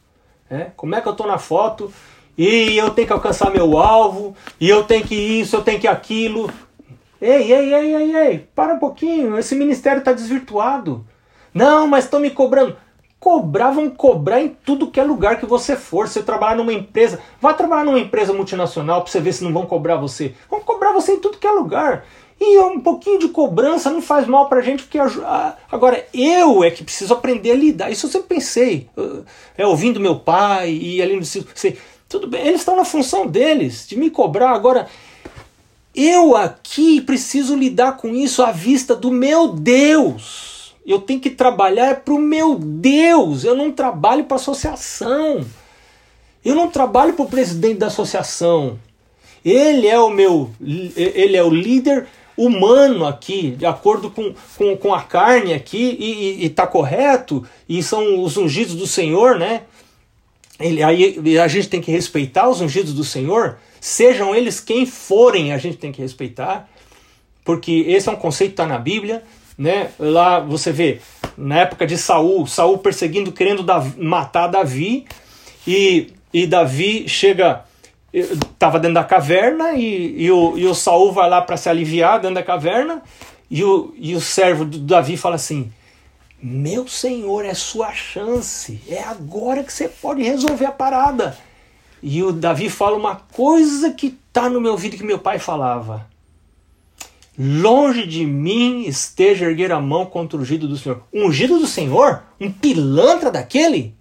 [0.50, 0.72] É?
[0.76, 1.90] Como é que eu estou na foto?
[2.36, 5.88] E eu tenho que alcançar meu alvo, e eu tenho que isso, eu tenho que
[5.88, 6.50] aquilo.
[7.22, 11.06] Ei, ei, ei, ei, ei, para um pouquinho, esse ministério está desvirtuado.
[11.54, 12.76] Não, mas estão me cobrando.
[13.20, 16.08] Cobrar, vão cobrar em tudo que é lugar que você for.
[16.08, 19.52] Se você trabalhar numa empresa, vá trabalhar numa empresa multinacional para você ver se não
[19.52, 20.34] vão cobrar você.
[20.50, 22.04] Vão cobrar você em tudo que é lugar.
[22.40, 24.98] E um pouquinho de cobrança não faz mal pra gente, porque
[25.70, 27.92] agora eu é que preciso aprender a lidar.
[27.92, 28.90] Isso eu sempre pensei.
[29.56, 31.22] É ouvindo meu pai e ali no
[32.08, 34.50] tudo bem, eles estão na função deles de me cobrar.
[34.50, 34.88] Agora
[35.94, 40.74] eu aqui preciso lidar com isso à vista do meu Deus.
[40.86, 43.44] Eu tenho que trabalhar para o meu Deus.
[43.44, 45.44] Eu não trabalho para a associação.
[46.44, 48.78] Eu não trabalho para o presidente da associação.
[49.44, 54.94] Ele é o meu, ele é o líder humano aqui, de acordo com, com, com
[54.94, 59.62] a carne aqui, e está correto, e são os ungidos do Senhor, né?
[60.58, 65.52] Ele, aí a gente tem que respeitar os ungidos do Senhor, Sejam eles quem forem,
[65.52, 66.68] a gente tem que respeitar,
[67.44, 69.24] porque esse é um conceito que está na Bíblia.
[69.58, 69.90] Né?
[69.98, 71.00] Lá você vê,
[71.36, 73.64] na época de Saul, Saul perseguindo, querendo
[73.98, 75.04] matar Davi,
[75.66, 77.64] e, e Davi chega,
[78.12, 82.20] estava dentro da caverna, e, e, o, e o Saul vai lá para se aliviar
[82.20, 83.02] dentro da caverna,
[83.50, 85.72] e o, e o servo do Davi fala assim:
[86.40, 91.36] Meu senhor, é sua chance, é agora que você pode resolver a parada.
[92.02, 96.10] E o Davi fala uma coisa que está no meu ouvido que meu pai falava.
[97.38, 101.02] Longe de mim esteja erguer a mão contra o ungido do Senhor.
[101.12, 102.22] ungido do Senhor?
[102.40, 103.94] Um pilantra daquele?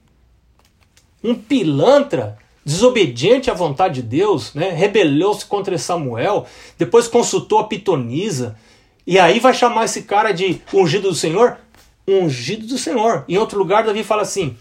[1.23, 4.69] Um pilantra desobediente à vontade de Deus, né?
[4.69, 6.45] rebelou-se contra Samuel,
[6.77, 8.55] depois consultou a pitonisa,
[9.05, 11.57] e aí vai chamar esse cara de ungido do Senhor?
[12.07, 13.25] Ungido do Senhor.
[13.27, 14.55] Em outro lugar, Davi fala assim: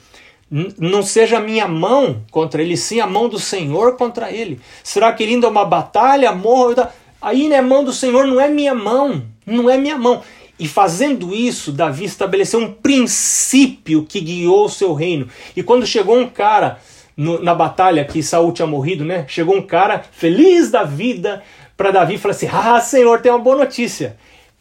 [0.50, 4.60] não seja a minha mão contra ele, sim a mão do Senhor contra ele.
[4.82, 6.92] Será que ele indo a uma batalha, morra?
[7.22, 10.22] Aí né, mão do Senhor não é minha mão, não é minha mão.
[10.58, 15.28] E fazendo isso, Davi estabeleceu um princípio que guiou o seu reino.
[15.56, 16.78] E quando chegou um cara
[17.16, 19.24] no, na batalha que Saul tinha morrido, né?
[19.28, 21.42] Chegou um cara feliz da vida
[21.76, 24.16] para Davi e falou assim: Ah, Senhor, tem uma boa notícia.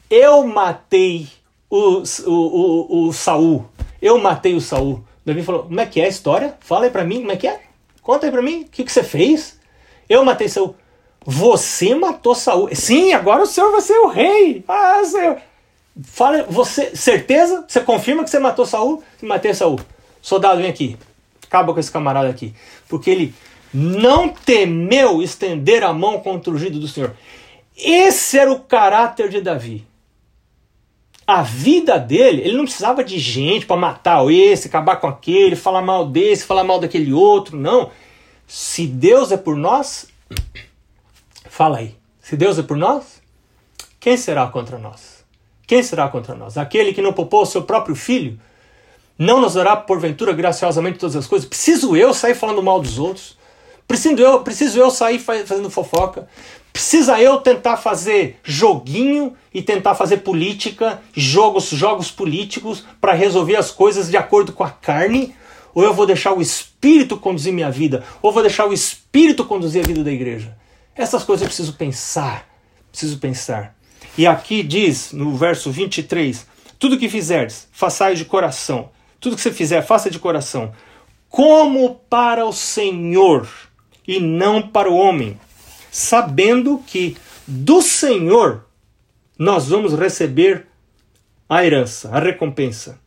[0.10, 1.28] Eu matei
[1.70, 3.66] o, o, o, o Saul.
[4.02, 5.04] Eu matei o Saul.
[5.30, 6.58] Davi falou: Como é que é a história?
[6.60, 7.62] Fala aí pra mim, como é que é?
[8.02, 9.60] Conta aí pra mim, o que, que você fez?
[10.10, 10.76] Eu matei Saul.
[11.26, 12.70] Você matou Saul.
[12.74, 14.64] Sim, agora o senhor vai ser o rei.
[14.68, 15.38] Ah, senhor.
[16.04, 17.66] Fala, você, certeza?
[17.68, 19.04] Você confirma que você matou Saul?
[19.22, 19.80] Matei Saul.
[20.22, 20.98] Soldado, vem aqui.
[21.46, 22.54] Acaba com esse camarada aqui.
[22.88, 23.34] Porque ele
[23.74, 27.14] não temeu estender a mão contra o ungido do Senhor.
[27.78, 29.86] Esse era o caráter de Davi.
[31.30, 35.84] A vida dele, ele não precisava de gente para matar esse, acabar com aquele, falar
[35.84, 37.92] mal desse, falar mal daquele outro, não.
[38.48, 40.08] Se Deus é por nós,
[41.48, 41.96] fala aí.
[42.20, 43.22] Se Deus é por nós,
[44.00, 45.24] quem será contra nós?
[45.68, 46.58] Quem será contra nós?
[46.58, 48.40] Aquele que não poupou o seu próprio filho?
[49.16, 51.48] Não nos dará porventura graciosamente todas as coisas?
[51.48, 53.38] Preciso eu sair falando mal dos outros?
[53.88, 56.28] Preciso eu, preciso eu sair fazendo fofoca?
[56.72, 63.72] Precisa eu tentar fazer joguinho e tentar fazer política, jogos, jogos políticos para resolver as
[63.72, 65.36] coisas de acordo com a carne?
[65.74, 68.04] Ou eu vou deixar o Espírito conduzir minha vida?
[68.22, 70.58] Ou vou deixar o Espírito conduzir a vida da igreja?
[70.96, 72.48] Essas coisas eu preciso pensar.
[72.92, 73.76] Preciso pensar.
[74.18, 76.46] E aqui diz, no verso 23,
[76.78, 78.90] tudo que fizerdes, façais de coração.
[79.20, 80.72] Tudo que você fizer, faça de coração.
[81.30, 83.48] Como para o Senhor
[84.08, 85.40] e não para o homem,
[85.92, 88.66] sabendo que do Senhor
[89.38, 90.68] nós vamos receber
[91.48, 93.00] a herança, a recompensa.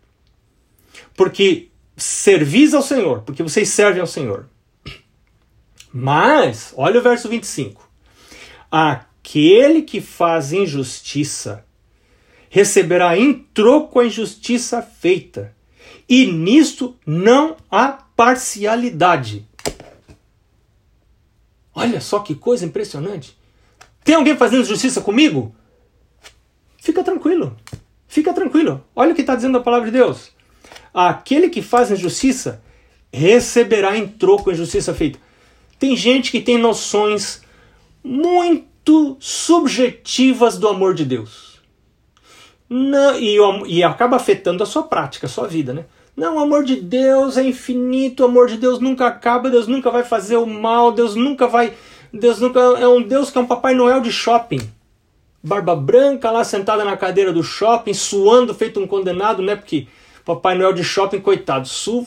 [1.14, 4.49] Porque servis ao Senhor, porque vocês servem ao Senhor.
[5.92, 7.88] Mas, olha o verso 25.
[8.71, 11.64] Aquele que faz injustiça
[12.49, 15.55] receberá em troco a injustiça feita,
[16.09, 19.47] e nisto não há parcialidade.
[21.75, 23.37] Olha só que coisa impressionante.
[24.05, 25.55] Tem alguém fazendo justiça comigo?
[26.77, 27.57] Fica tranquilo.
[28.07, 28.85] Fica tranquilo.
[28.95, 30.33] Olha o que está dizendo a palavra de Deus.
[30.93, 32.63] Aquele que faz injustiça
[33.13, 35.19] receberá em troco a injustiça feita.
[35.79, 37.43] Tem gente que tem noções
[38.03, 41.61] muito subjetivas do amor de Deus.
[42.69, 45.85] Não, e, e acaba afetando a sua prática, a sua vida, né?
[46.16, 49.90] Não, o amor de Deus é infinito, o amor de Deus nunca acaba, Deus nunca
[49.90, 51.72] vai fazer o mal, Deus nunca vai.
[52.12, 52.61] Deus nunca.
[52.61, 54.61] É um Deus que é um Papai Noel de shopping.
[55.42, 59.57] Barba branca lá sentada na cadeira do shopping, suando, feito um condenado, né?
[59.57, 59.87] Porque
[60.25, 62.07] Papai Noel de shopping, coitado, sul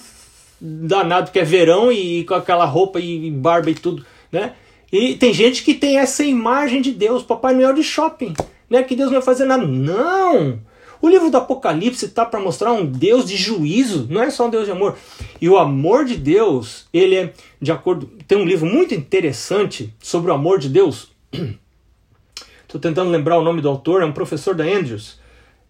[0.59, 4.53] danado que é verão e, e com aquela roupa e, e barba e tudo, né?
[4.91, 8.33] E tem gente que tem essa imagem de Deus, Papai Noel de shopping,
[8.69, 8.83] né?
[8.83, 9.65] Que Deus não vai fazer nada.
[9.65, 10.59] Não!
[11.01, 14.49] O livro do Apocalipse está para mostrar um Deus de juízo, não é só um
[14.49, 14.97] Deus de amor.
[15.39, 18.07] E o amor de Deus, ele é de acordo.
[18.27, 21.11] Tem um livro muito interessante sobre o amor de Deus.
[22.63, 25.19] Estou tentando lembrar o nome do autor, é um professor da Andrews.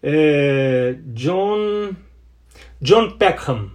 [0.02, 1.94] É John.
[2.80, 3.70] John Peckham.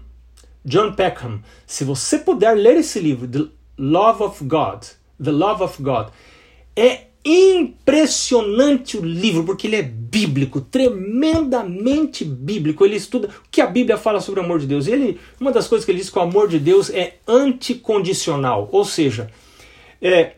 [0.64, 1.42] John Peckham.
[1.66, 4.84] Se você puder ler esse livro, The Love of God,
[5.24, 6.08] The Love of God,
[6.76, 12.84] é impressionante o livro, porque ele é bíblico, tremendamente bíblico.
[12.84, 14.88] Ele estuda o que a Bíblia fala sobre o amor de Deus.
[14.88, 18.84] Ele, uma das coisas que ele diz que o amor de Deus é anticondicional, ou
[18.84, 19.30] seja,
[20.02, 20.34] é,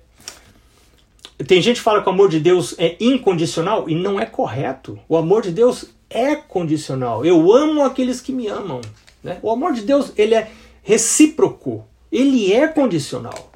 [1.48, 5.00] tem gente que fala que o amor de Deus é incondicional e não é correto.
[5.08, 7.26] O amor de Deus é condicional.
[7.26, 8.82] Eu amo aqueles que me amam.
[9.24, 9.40] Né?
[9.42, 10.52] O amor de Deus ele é
[10.84, 13.52] recíproco, ele é condicional.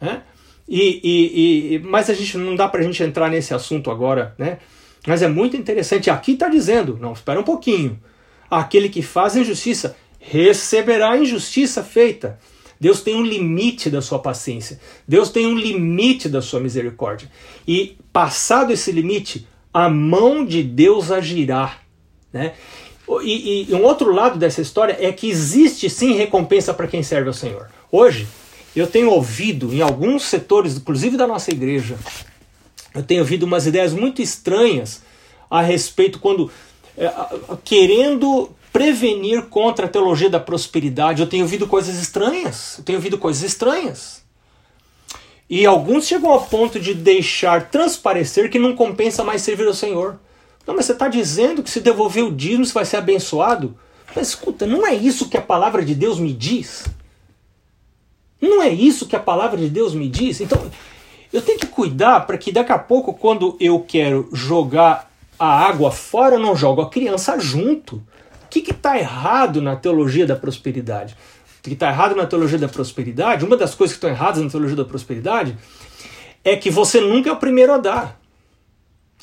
[0.00, 0.22] Né?
[0.68, 4.34] E, e, e, mas a gente não dá para a gente entrar nesse assunto agora,
[4.36, 4.58] né?
[5.06, 6.10] Mas é muito interessante.
[6.10, 7.98] Aqui está dizendo, não, espera um pouquinho.
[8.50, 12.38] Aquele que faz injustiça receberá a injustiça feita.
[12.78, 14.80] Deus tem um limite da sua paciência.
[15.06, 17.30] Deus tem um limite da sua misericórdia.
[17.66, 21.78] E passado esse limite, a mão de Deus agirá,
[22.32, 22.54] né?
[23.22, 27.28] E, e, um outro lado dessa história é que existe sim recompensa para quem serve
[27.28, 27.68] ao Senhor.
[27.90, 28.26] Hoje,
[28.80, 31.96] eu tenho ouvido em alguns setores, inclusive da nossa igreja,
[32.94, 35.02] eu tenho ouvido umas ideias muito estranhas
[35.50, 36.50] a respeito quando
[36.96, 37.12] é,
[37.64, 41.22] querendo prevenir contra a teologia da prosperidade.
[41.22, 42.76] Eu tenho ouvido coisas estranhas.
[42.78, 44.22] Eu tenho ouvido coisas estranhas.
[45.48, 50.18] E alguns chegam ao ponto de deixar transparecer que não compensa mais servir ao Senhor.
[50.66, 53.76] Não, mas você está dizendo que se devolver o dízimo você vai ser abençoado?
[54.14, 56.84] Mas escuta, não é isso que a palavra de Deus me diz?
[58.40, 60.40] Não é isso que a palavra de Deus me diz?
[60.40, 60.70] Então,
[61.32, 65.90] eu tenho que cuidar para que daqui a pouco, quando eu quero jogar a água
[65.90, 67.96] fora, eu não jogo a criança junto.
[67.96, 71.16] O que está errado na teologia da prosperidade?
[71.58, 74.48] O que está errado na teologia da prosperidade, uma das coisas que estão erradas na
[74.48, 75.56] teologia da prosperidade,
[76.44, 78.20] é que você nunca é o primeiro a dar.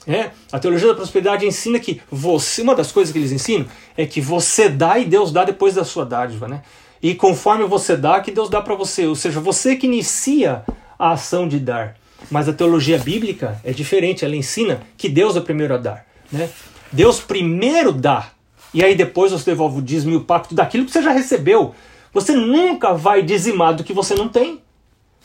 [0.05, 4.05] É, a teologia da prosperidade ensina que você, uma das coisas que eles ensinam é
[4.05, 6.61] que você dá e Deus dá depois da sua dádiva, né?
[7.03, 10.63] E conforme você dá, que Deus dá para você, ou seja, você que inicia
[10.97, 11.97] a ação de dar.
[12.31, 16.05] Mas a teologia bíblica é diferente, ela ensina que Deus é o primeiro a dar,
[16.31, 16.49] né?
[16.89, 18.29] Deus primeiro dá,
[18.73, 21.75] e aí depois você devolve o dízimo e o pacto daquilo que você já recebeu.
[22.13, 24.61] Você nunca vai dizimar do que você não tem.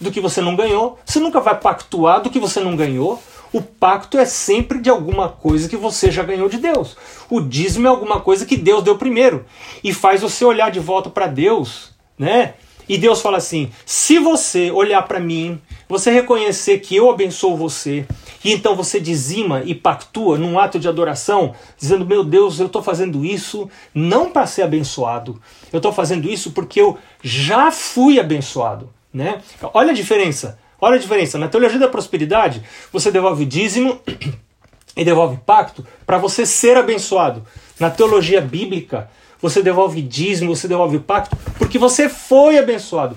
[0.01, 3.23] do que você não ganhou, você nunca vai pactuar do que você não ganhou.
[3.53, 6.97] O pacto é sempre de alguma coisa que você já ganhou de Deus.
[7.31, 9.47] O dízimo é alguma coisa que Deus deu primeiro
[9.83, 12.55] e faz você olhar de volta para Deus, né?
[12.89, 18.07] E Deus fala assim: se você olhar para mim, você reconhecer que eu abençoo você,
[18.45, 22.83] e então você dizima e pactua num ato de adoração, dizendo: Meu Deus, eu estou
[22.83, 25.41] fazendo isso não para ser abençoado,
[25.73, 28.91] eu estou fazendo isso porque eu já fui abençoado.
[29.13, 29.41] Né?
[29.73, 30.59] Olha a diferença.
[30.81, 31.39] Olha a diferença.
[31.39, 32.63] Na teologia da prosperidade,
[32.93, 34.01] você devolve dízimo
[34.97, 37.45] e devolve pacto para você ser abençoado.
[37.79, 39.11] Na teologia bíblica,
[39.41, 43.17] você devolve dízimo, você devolve pacto, porque você foi abençoado.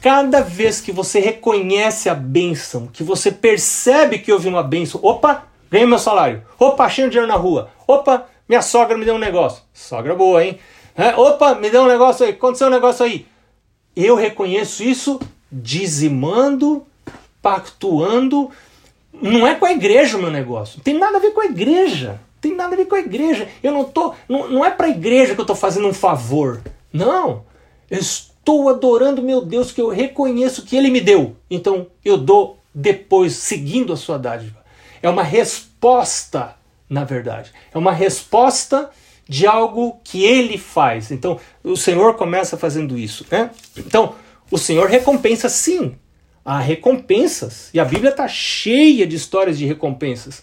[0.00, 5.44] Cada vez que você reconhece a bênção, que você percebe que houve uma bênção, opa,
[5.70, 9.18] ganhei meu salário, opa, achei um dinheiro na rua, opa, minha sogra me deu um
[9.18, 10.58] negócio, sogra boa, hein?
[10.94, 13.26] É, opa, me deu um negócio aí, aconteceu um negócio aí.
[13.96, 15.18] Eu reconheço isso
[15.62, 16.84] dizimando,
[17.42, 18.50] pactuando.
[19.12, 21.46] Não é com a igreja o meu negócio, não tem nada a ver com a
[21.46, 23.48] igreja tem nada a ver com a igreja.
[23.62, 26.62] Eu não tô, não, não é para a igreja que eu estou fazendo um favor.
[26.92, 27.44] Não.
[27.90, 31.36] Eu estou adorando meu Deus que eu reconheço que ele me deu.
[31.50, 34.64] Então eu dou depois seguindo a sua dádiva.
[35.02, 36.54] É uma resposta,
[36.88, 37.52] na verdade.
[37.74, 38.90] É uma resposta
[39.28, 41.10] de algo que ele faz.
[41.10, 43.50] Então, o Senhor começa fazendo isso, né?
[43.76, 44.14] Então,
[44.50, 45.96] o Senhor recompensa sim.
[46.44, 47.70] Há recompensas.
[47.74, 50.42] E a Bíblia está cheia de histórias de recompensas.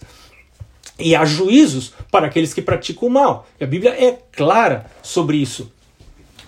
[0.98, 3.46] E há juízos para aqueles que praticam o mal.
[3.58, 5.72] E a Bíblia é clara sobre isso.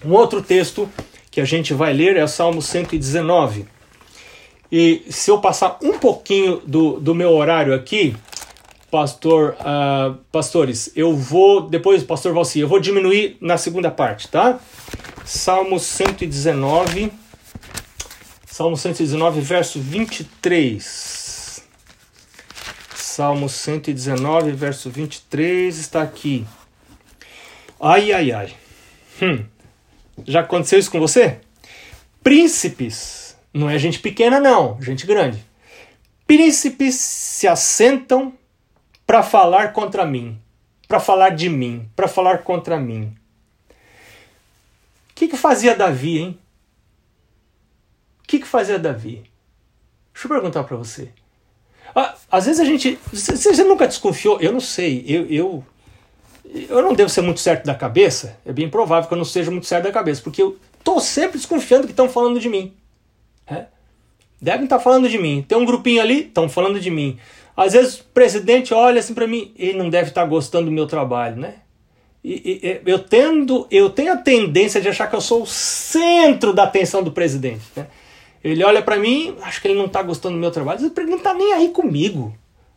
[0.04, 0.88] Um outro texto
[1.30, 3.66] que a gente vai ler é o Salmo 119.
[4.70, 8.14] E se eu passar um pouquinho do, do meu horário aqui,
[8.90, 14.58] pastor, uh, pastores, eu vou, depois, pastor Valci, eu vou diminuir na segunda parte, tá?
[15.24, 17.12] Salmo 119,
[18.56, 21.62] Salmo 119, verso 23.
[22.94, 26.46] Salmo 119, verso 23 está aqui.
[27.78, 28.54] Ai, ai, ai.
[29.20, 29.44] Hum.
[30.26, 31.38] Já aconteceu isso com você?
[32.22, 35.44] Príncipes, não é gente pequena, não, gente grande.
[36.26, 38.32] Príncipes se assentam
[39.06, 40.40] para falar contra mim,
[40.88, 43.14] para falar de mim, para falar contra mim.
[43.68, 46.38] O que, que fazia Davi, hein?
[48.26, 49.22] O que, que fazia Davi?
[50.12, 51.10] Deixa eu perguntar para você.
[51.94, 52.98] Ah, às vezes a gente.
[53.12, 54.40] Você nunca desconfiou?
[54.40, 55.04] Eu não sei.
[55.06, 55.64] Eu, eu,
[56.68, 58.36] eu não devo ser muito certo da cabeça.
[58.44, 61.38] É bem provável que eu não seja muito certo da cabeça, porque eu tô sempre
[61.38, 62.74] desconfiando que estão falando de mim.
[63.46, 63.66] É?
[64.42, 65.44] Devem estar tá falando de mim.
[65.46, 67.20] Tem um grupinho ali, estão falando de mim.
[67.56, 70.72] Às vezes o presidente olha assim para mim, ele não deve estar tá gostando do
[70.72, 71.54] meu trabalho, né?
[72.28, 76.52] E, e, eu, tendo, eu tenho a tendência de achar que eu sou o centro
[76.52, 77.62] da atenção do presidente.
[77.76, 77.86] Né?
[78.46, 81.18] Ele olha para mim, acho que ele não está gostando do meu trabalho, ele não
[81.18, 82.32] está nem aí comigo.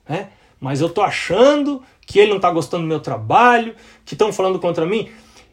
[0.07, 0.30] Né?
[0.59, 4.59] Mas eu estou achando que ele não está gostando do meu trabalho, que estão falando
[4.59, 5.09] contra mim.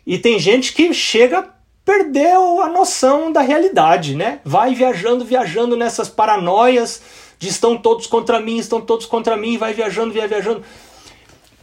[0.07, 1.51] E tem gente que chega
[1.85, 4.41] perdeu a noção da realidade, né?
[4.45, 7.01] Vai viajando, viajando nessas paranoias
[7.39, 10.65] de estão todos contra mim, estão todos contra mim, vai viajando, vai viajando.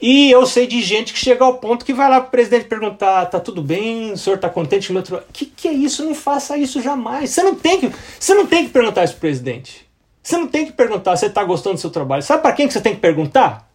[0.05, 2.65] E eu sei de gente que chega ao ponto que vai lá para o presidente
[2.65, 4.11] perguntar: tá tudo bem?
[4.11, 5.29] O senhor está contente com o meu trabalho?
[5.31, 6.03] Que, que é isso?
[6.03, 7.29] Não faça isso jamais.
[7.29, 7.89] Você não tem que,
[8.19, 9.89] você não tem que perguntar isso para o presidente.
[10.21, 12.21] Você não tem que perguntar se está gostando do seu trabalho.
[12.21, 13.71] Sabe para quem que você tem que perguntar?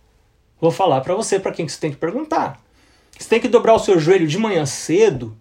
[0.60, 2.60] Vou falar para você para quem que você tem que perguntar.
[3.18, 5.34] Você tem que dobrar o seu joelho de manhã cedo,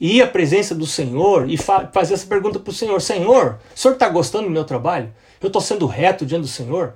[0.00, 3.78] ir à presença do Senhor e fa fazer essa pergunta para o Senhor: Senhor, o
[3.78, 5.14] senhor está gostando do meu trabalho?
[5.40, 6.94] Eu estou sendo reto diante do Senhor?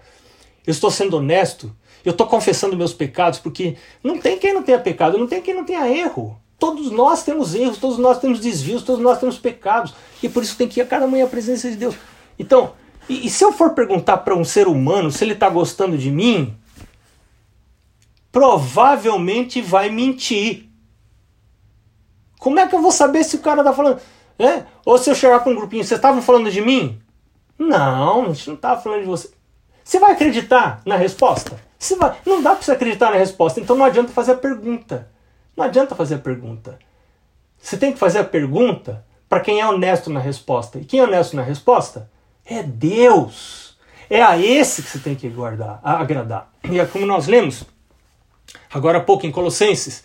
[0.66, 1.72] Eu estou sendo honesto?
[2.04, 5.54] Eu estou confessando meus pecados porque não tem quem não tenha pecado, não tem quem
[5.54, 6.38] não tenha erro.
[6.58, 9.94] Todos nós temos erros, todos nós temos desvios, todos nós temos pecados.
[10.22, 11.94] E por isso tem que ir a cada manhã à presença de Deus.
[12.38, 12.72] Então,
[13.08, 16.10] e, e se eu for perguntar para um ser humano se ele está gostando de
[16.10, 16.54] mim,
[18.30, 20.68] provavelmente vai mentir.
[22.38, 24.00] Como é que eu vou saber se o cara está falando?
[24.38, 24.64] É?
[24.84, 27.00] Ou se eu chegar com um grupinho, vocês estavam falando de mim?
[27.58, 29.30] Não, a gente não estava falando de você.
[29.84, 31.56] Você vai acreditar na resposta?
[31.78, 35.08] Você vai, não dá para você acreditar na resposta, então não adianta fazer a pergunta.
[35.54, 36.78] Não adianta fazer a pergunta.
[37.58, 40.78] Você tem que fazer a pergunta para quem é honesto na resposta.
[40.78, 42.10] E quem é honesto na resposta?
[42.44, 43.76] É Deus.
[44.08, 46.50] É a esse que você tem que guardar, agradar.
[46.64, 47.64] E é como nós lemos
[48.72, 50.02] agora há pouco em Colossenses,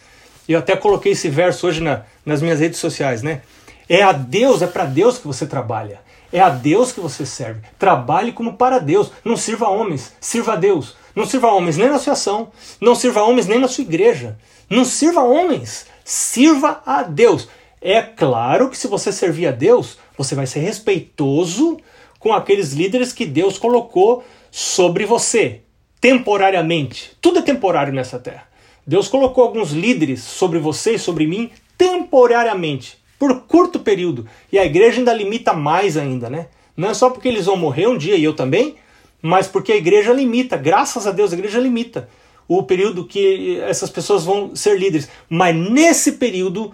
[0.47, 3.41] eu até coloquei esse verso hoje na, nas minhas redes sociais, né?
[3.87, 5.99] É a Deus, é para Deus que você trabalha.
[6.31, 7.61] É a Deus que você serve.
[7.77, 9.11] Trabalhe como para Deus.
[9.25, 10.95] Não sirva a homens, sirva a Deus.
[11.15, 12.51] Não sirva a homens nem na sua ação.
[12.79, 14.37] Não sirva a homens nem na sua igreja.
[14.69, 15.87] Não sirva a homens.
[16.03, 17.47] Sirva a Deus.
[17.81, 21.79] É claro que se você servir a Deus, você vai ser respeitoso
[22.19, 25.61] com aqueles líderes que Deus colocou sobre você,
[26.01, 27.11] temporariamente.
[27.21, 28.47] Tudo é temporário nessa terra.
[28.85, 34.25] Deus colocou alguns líderes sobre você e sobre mim temporariamente, por curto período.
[34.51, 36.47] E a igreja ainda limita mais ainda, né?
[36.75, 38.75] Não é só porque eles vão morrer um dia e eu também,
[39.21, 42.07] mas porque a igreja limita, graças a Deus a igreja limita
[42.49, 45.07] o período que essas pessoas vão ser líderes.
[45.29, 46.73] Mas nesse período,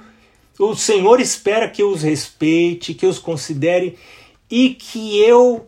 [0.57, 3.97] o Senhor espera que eu os respeite, que eu os considere
[4.49, 5.67] e que eu.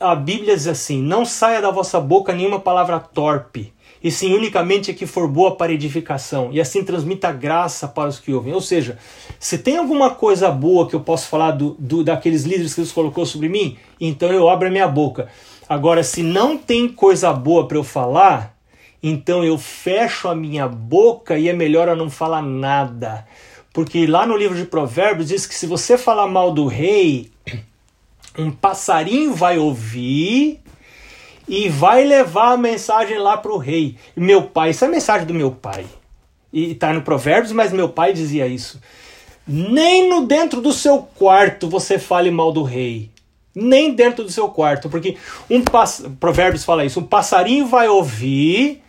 [0.00, 3.72] A Bíblia diz assim: não saia da vossa boca nenhuma palavra torpe,
[4.02, 8.18] e sim unicamente a que for boa para edificação, e assim transmita graça para os
[8.18, 8.52] que ouvem.
[8.52, 8.98] Ou seja,
[9.38, 12.92] se tem alguma coisa boa que eu posso falar do, do daqueles líderes que Deus
[12.92, 15.28] colocou sobre mim, então eu abro a minha boca.
[15.68, 18.56] Agora, se não tem coisa boa para eu falar,
[19.02, 23.26] então eu fecho a minha boca e é melhor eu não falar nada.
[23.72, 27.30] Porque lá no livro de Provérbios diz que se você falar mal do rei,
[28.38, 30.60] um passarinho vai ouvir
[31.52, 33.98] e vai levar a mensagem lá para o rei.
[34.16, 35.84] Meu pai, isso é a mensagem do meu pai.
[36.50, 38.80] E está no Provérbios, mas meu pai dizia isso.
[39.46, 43.10] Nem no dentro do seu quarto você fale mal do rei.
[43.54, 45.18] Nem dentro do seu quarto, porque
[45.50, 46.02] um pass...
[46.18, 48.82] Provérbios fala isso, um passarinho vai ouvir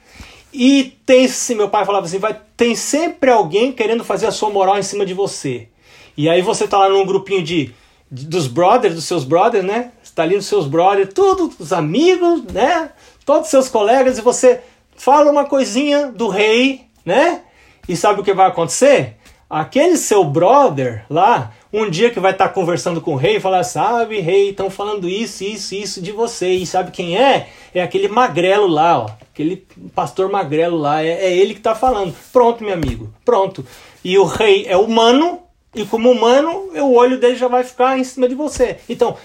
[0.54, 4.80] e tem, meu pai falava assim, vai, tem sempre alguém querendo fazer a sua moral
[4.80, 5.68] em cima de você.
[6.16, 7.74] E aí você tá lá num grupinho de
[8.14, 9.92] dos brothers, dos seus brothers, né?
[10.04, 12.92] Está ali nos seus brothers, todos os amigos, né?
[13.26, 14.62] Todos os seus colegas e você
[14.96, 17.42] fala uma coisinha do rei, né?
[17.90, 19.18] E sabe o que vai acontecer?
[19.50, 23.64] Aquele seu brother lá, um dia que vai estar tá conversando com o rei, falar:
[23.64, 26.52] Sabe, rei, estão falando isso, isso, isso de você.
[26.52, 27.50] E sabe quem é?
[27.74, 29.10] É aquele magrelo lá, ó.
[29.32, 31.04] Aquele pastor magrelo lá.
[31.04, 32.16] É, é ele que está falando.
[32.32, 33.14] Pronto, meu amigo.
[33.26, 33.66] Pronto.
[34.04, 35.43] E o rei é humano,
[35.74, 38.78] e como humano, o olho dele já vai ficar em cima de você.
[38.88, 39.18] Então,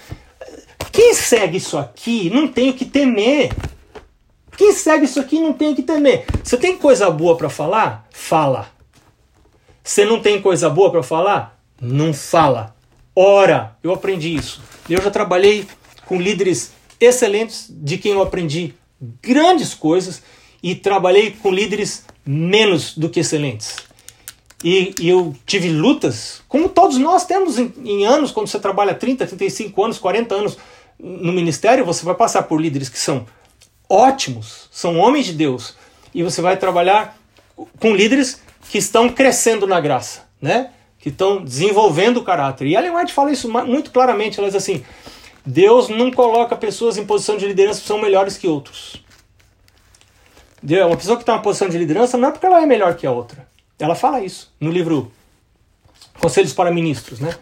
[0.91, 3.51] quem segue isso aqui não tem o que temer.
[4.57, 6.25] Quem segue isso aqui não tem o que temer.
[6.43, 8.07] Você tem coisa boa para falar?
[8.11, 8.67] Fala.
[9.83, 11.59] Você não tem coisa boa para falar?
[11.81, 12.75] não fala.
[13.15, 14.61] Ora, eu aprendi isso.
[14.89, 15.65] Eu já trabalhei
[16.05, 18.73] com líderes excelentes, de quem eu aprendi
[19.21, 20.21] grandes coisas,
[20.61, 23.77] e trabalhei com líderes menos do que excelentes.
[24.63, 28.93] E, e eu tive lutas, como todos nós temos em, em, anos, quando você trabalha
[28.93, 30.57] 30, 35 anos, 40 anos
[30.99, 33.25] no ministério, você vai passar por líderes que são
[33.87, 35.75] ótimos, são homens de Deus,
[36.13, 37.17] e você vai trabalhar
[37.79, 40.71] com líderes que estão crescendo na graça, né?
[40.99, 42.67] que estão desenvolvendo o caráter.
[42.67, 44.37] E Ellen White fala isso muito claramente.
[44.37, 44.83] Ela diz assim:
[45.45, 49.01] Deus não coloca pessoas em posição de liderança que são melhores que outros.
[50.61, 53.07] Uma pessoa que está em posição de liderança não é porque ela é melhor que
[53.07, 53.47] a outra.
[53.79, 55.11] Ela fala isso no livro
[56.19, 57.35] Conselhos para Ministros, né?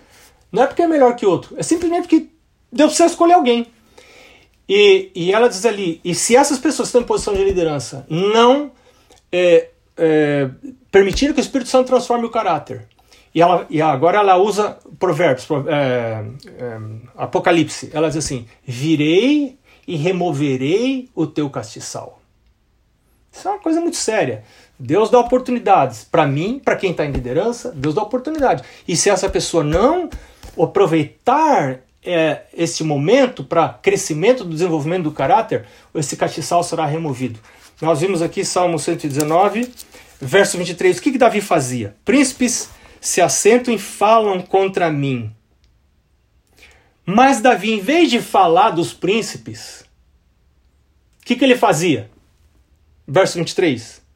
[0.52, 2.28] Não é porque é melhor que outro, é simplesmente porque
[2.72, 3.68] Deus precisa escolher alguém.
[4.70, 8.06] E, e ela diz ali: e se essas pessoas que estão em posição de liderança
[8.10, 8.72] não
[9.32, 10.50] é, é,
[10.92, 12.88] que o Espírito Santo transforme o caráter,
[13.34, 16.26] e, ela, e agora ela usa provérbios, é,
[16.58, 16.80] é,
[17.16, 17.90] Apocalipse.
[17.94, 19.58] Ela diz assim: Virei
[19.88, 22.20] e removerei o teu castiçal.
[23.32, 24.44] Isso é uma coisa muito séria.
[24.80, 28.64] Deus dá oportunidades para mim, para quem está em liderança, Deus dá oportunidade.
[28.88, 30.10] E se essa pessoa não
[30.60, 32.44] aproveitar é,
[32.84, 37.40] momento para crescimento do desenvolvimento do caráter, esse castiçal será removido.
[37.82, 39.72] Nós vimos aqui Salmo 119,
[40.22, 40.98] verso 23.
[40.98, 41.96] O que, que Davi fazia?
[42.06, 42.70] Príncipes
[43.02, 45.32] se assentam e falam contra mim.
[47.06, 49.86] Mas Davi, em vez de falar dos príncipes,
[51.22, 52.10] o que, que ele fazia?
[53.08, 54.07] Verso 23.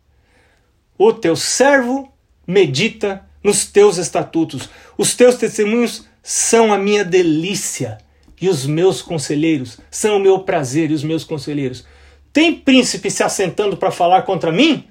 [1.04, 2.14] O teu servo
[2.46, 7.98] medita nos teus estatutos, os teus testemunhos são a minha delícia,
[8.40, 11.84] e os meus conselheiros são o meu prazer, e os meus conselheiros.
[12.32, 14.88] Tem príncipe se assentando para falar contra mim?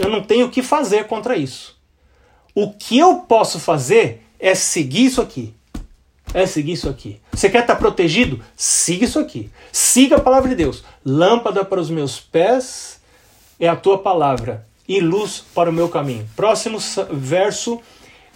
[0.00, 1.76] Eu não tenho o que fazer contra isso.
[2.54, 5.52] O que eu posso fazer é seguir isso aqui.
[6.32, 7.20] É seguir isso aqui.
[7.32, 8.40] Você quer estar protegido?
[8.56, 9.50] Siga isso aqui.
[9.72, 10.84] Siga a palavra de Deus.
[11.04, 13.00] Lâmpada para os meus pés
[13.58, 16.28] é a tua palavra e luz para o meu caminho.
[16.34, 16.78] Próximo
[17.12, 17.80] verso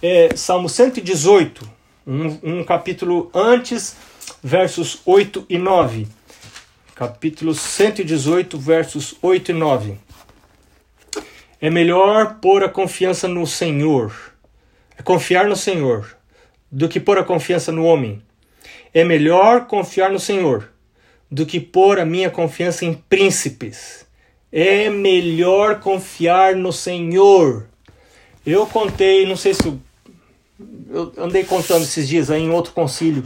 [0.01, 1.69] é Salmo 118,
[2.07, 3.97] um, um capítulo antes,
[4.41, 6.07] versos 8 e 9.
[6.95, 9.97] Capítulo 118, versos 8 e 9.
[11.59, 14.15] É melhor pôr a confiança no Senhor,
[14.97, 16.15] é confiar no Senhor,
[16.71, 18.21] do que pôr a confiança no homem.
[18.93, 20.69] É melhor confiar no Senhor
[21.29, 24.04] do que pôr a minha confiança em príncipes.
[24.57, 27.65] É melhor confiar no Senhor.
[28.45, 33.21] Eu contei, não sei se eu, andei contando esses dias aí em outro concílio,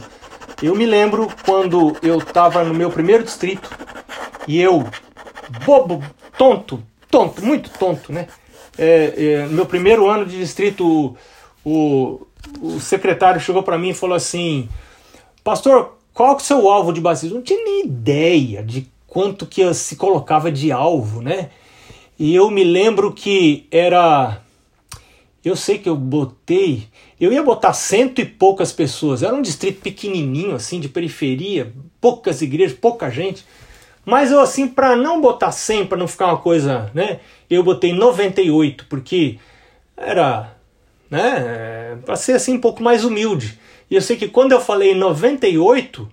[0.60, 3.70] Eu me lembro quando eu estava no meu primeiro distrito
[4.48, 4.84] e eu,
[5.64, 6.02] bobo,
[6.36, 8.26] tonto, tonto, muito tonto, né?
[8.76, 11.16] É, é, no meu primeiro ano de distrito,
[11.64, 12.26] o,
[12.60, 14.68] o secretário chegou para mim e falou assim:
[15.44, 17.36] Pastor, qual que é o seu alvo de batismo?
[17.36, 21.50] Não tinha nem ideia de quanto que se colocava de alvo, né?
[22.18, 24.40] E eu me lembro que era.
[25.44, 26.84] Eu sei que eu botei.
[27.20, 29.22] Eu ia botar cento e poucas pessoas.
[29.22, 33.44] Era um distrito pequenininho, assim, de periferia, poucas igrejas, pouca gente.
[34.06, 37.20] Mas eu, assim, para não botar 100, para não ficar uma coisa, né?
[37.48, 39.38] Eu botei 98, porque
[39.96, 40.56] era,
[41.10, 41.98] né?
[42.04, 43.58] Para ser, assim, um pouco mais humilde.
[43.90, 46.08] E eu sei que quando eu falei 98,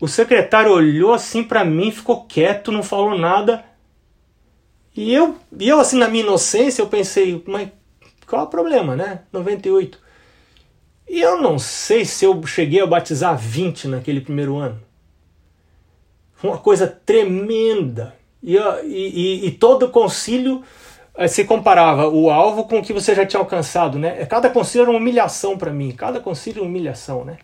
[0.00, 3.64] o secretário olhou assim para mim, ficou quieto, não falou nada.
[4.96, 7.68] E eu, e eu, assim, na minha inocência, eu pensei, mas
[8.26, 9.22] qual é o problema, né?
[9.32, 9.98] 98.
[11.08, 14.80] E eu não sei se eu cheguei a batizar 20 naquele primeiro ano.
[16.34, 18.14] Foi uma coisa tremenda.
[18.42, 20.62] E, e, e todo concílio
[21.16, 24.24] eh, se comparava o alvo com o que você já tinha alcançado, né?
[24.26, 27.38] Cada concílio era uma humilhação para mim, cada concílio uma humilhação, né?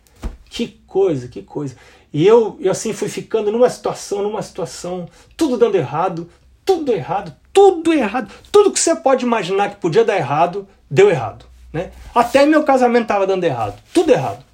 [0.48, 1.74] Que coisa, que coisa.
[2.14, 6.30] E eu, eu assim fui ficando numa situação, numa situação, tudo dando errado,
[6.64, 11.44] tudo errado, tudo errado, tudo que você pode imaginar que podia dar errado, deu errado,
[11.72, 11.90] né?
[12.14, 14.44] Até meu casamento estava dando errado, tudo errado.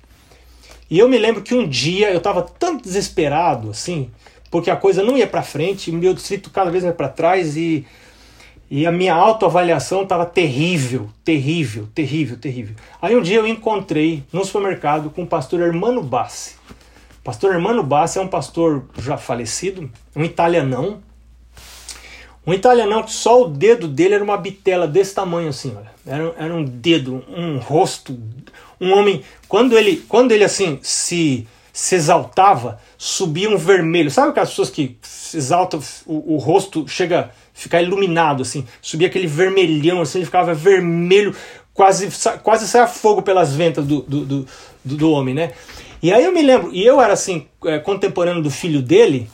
[0.90, 4.10] E eu me lembro que um dia eu estava tão desesperado assim,
[4.50, 7.86] porque a coisa não ia para frente, meu distrito cada vez mais para trás e
[8.70, 12.76] e a minha autoavaliação estava terrível, terrível, terrível, terrível.
[13.02, 16.54] Aí um dia eu encontrei no supermercado com o pastor Hermano Bassi.
[17.22, 21.02] Pastor Hermano Bassi é um pastor já falecido, um italianão.
[22.46, 25.90] Um italianão que só o dedo dele era uma bitela desse tamanho assim, olha.
[26.06, 28.18] Era, era um dedo, um rosto,
[28.80, 29.22] um homem.
[29.46, 34.10] Quando ele, quando ele assim se, se exaltava, subia um vermelho.
[34.10, 38.66] Sabe aquelas pessoas que se exaltam, o, o rosto chega ficar iluminado, assim.
[38.80, 41.36] Subia aquele vermelhão, assim, ele ficava vermelho,
[41.74, 42.08] quase,
[42.42, 44.46] quase saia fogo pelas ventas do, do, do,
[44.84, 45.52] do, homem, né?
[46.02, 49.28] E aí eu me lembro, e eu era assim, é, contemporâneo do filho dele,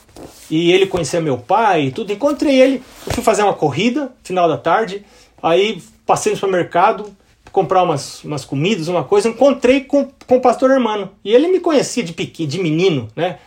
[0.49, 2.11] e ele conhecia meu pai e tudo.
[2.11, 5.05] Encontrei ele, eu fui fazer uma corrida, final da tarde,
[5.41, 7.15] aí passei no supermercado,
[7.51, 11.09] comprar umas, umas comidas, uma coisa, encontrei com, com o pastor Hermano.
[11.23, 13.39] E ele me conhecia de pequeno, de menino, né?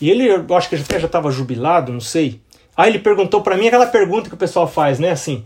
[0.00, 2.40] E ele, eu acho que até já estava jubilado, não sei.
[2.76, 5.10] Aí ele perguntou para mim aquela pergunta que o pessoal faz, né?
[5.10, 5.44] Assim,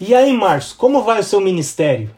[0.00, 2.10] e aí, Márcio, como vai o seu ministério?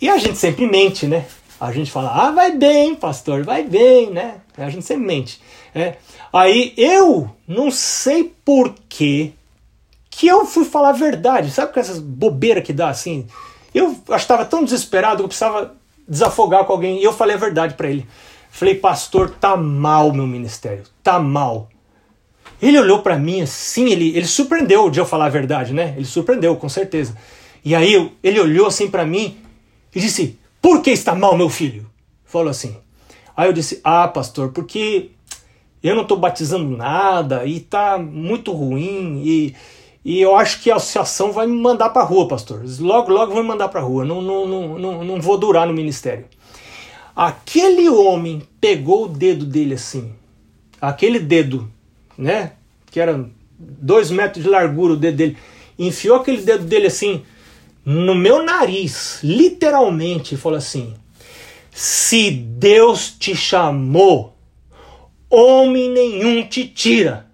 [0.00, 1.26] E a gente sempre mente, né?
[1.60, 4.36] A gente fala, ah, vai bem, pastor, vai bem, né?
[4.56, 5.40] A gente sempre mente.
[5.74, 5.96] Né?
[6.32, 9.34] Aí eu não sei por que
[10.22, 11.50] eu fui falar a verdade.
[11.50, 13.26] Sabe com essas bobeiras que dá assim?
[13.74, 15.76] Eu estava tão desesperado que eu precisava
[16.08, 18.06] desafogar com alguém e eu falei a verdade para ele.
[18.50, 21.68] Falei, pastor, tá mal meu ministério, tá mal.
[22.60, 25.94] Ele olhou para mim assim, ele, ele surpreendeu de eu falar a verdade, né?
[25.96, 27.16] Ele surpreendeu, com certeza.
[27.64, 29.38] E aí ele olhou assim para mim
[29.94, 30.38] e disse:
[30.68, 31.86] Por que está mal, meu filho?
[32.26, 32.76] Falou assim.
[33.34, 35.12] Aí eu disse: Ah, pastor, porque
[35.82, 39.56] eu não estou batizando nada e tá muito ruim e,
[40.04, 42.62] e eu acho que a associação vai me mandar para rua, pastor.
[42.80, 44.04] Logo, logo vai me mandar para rua.
[44.04, 46.26] Não, não, não, não, não vou durar no ministério.
[47.16, 50.12] Aquele homem pegou o dedo dele assim,
[50.78, 51.66] aquele dedo
[52.18, 52.52] né?
[52.90, 53.26] Que era
[53.58, 55.38] dois metros de largura o dedo dele.
[55.78, 57.24] Enfiou aquele dedo dele assim
[57.90, 60.94] no meu nariz, literalmente, e falou assim:
[61.70, 64.36] Se Deus te chamou,
[65.30, 67.30] homem nenhum te tira.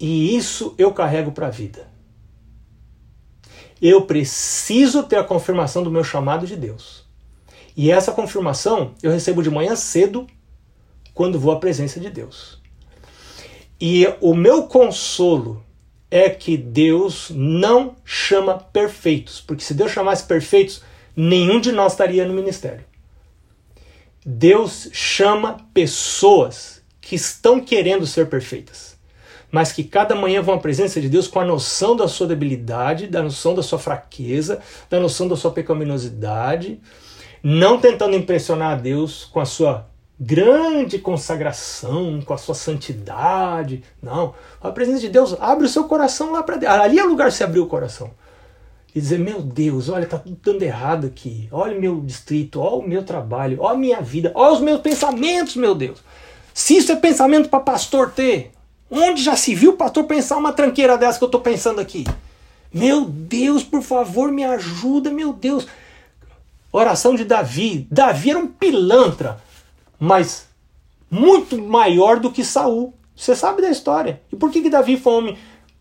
[0.00, 1.90] E isso eu carrego para a vida.
[3.80, 7.04] Eu preciso ter a confirmação do meu chamado de Deus.
[7.76, 10.26] E essa confirmação eu recebo de manhã cedo
[11.12, 12.62] quando vou à presença de Deus.
[13.78, 15.62] E o meu consolo
[16.10, 20.82] é que Deus não chama perfeitos, porque se Deus chamasse perfeitos,
[21.16, 22.84] nenhum de nós estaria no ministério.
[24.24, 28.96] Deus chama pessoas que estão querendo ser perfeitas,
[29.50, 33.06] mas que cada manhã vão à presença de Deus com a noção da sua debilidade,
[33.06, 36.80] da noção da sua fraqueza, da noção da sua pecaminosidade,
[37.42, 39.86] não tentando impressionar a Deus com a sua
[40.18, 43.82] grande consagração com a sua santidade.
[44.02, 44.34] Não.
[44.60, 46.74] A presença de Deus abre o seu coração lá para dentro.
[46.74, 48.10] Ali é o lugar de se abrir o coração.
[48.94, 51.48] E dizer, meu Deus, olha, tá tudo dando errado aqui.
[51.50, 54.80] Olha o meu distrito, olha o meu trabalho, olha a minha vida, olha os meus
[54.80, 55.98] pensamentos, meu Deus.
[56.52, 58.52] Se isso é pensamento para pastor ter,
[58.88, 62.04] onde já se viu pastor pensar uma tranqueira dessa que eu estou pensando aqui?
[62.72, 65.66] Meu Deus, por favor, me ajuda, meu Deus.
[66.70, 67.88] Oração de Davi.
[67.90, 69.42] Davi era um pilantra,
[69.98, 70.48] mas
[71.10, 72.94] muito maior do que Saul.
[73.16, 74.20] Você sabe da história.
[74.32, 75.38] E por que, que Davi foi um homem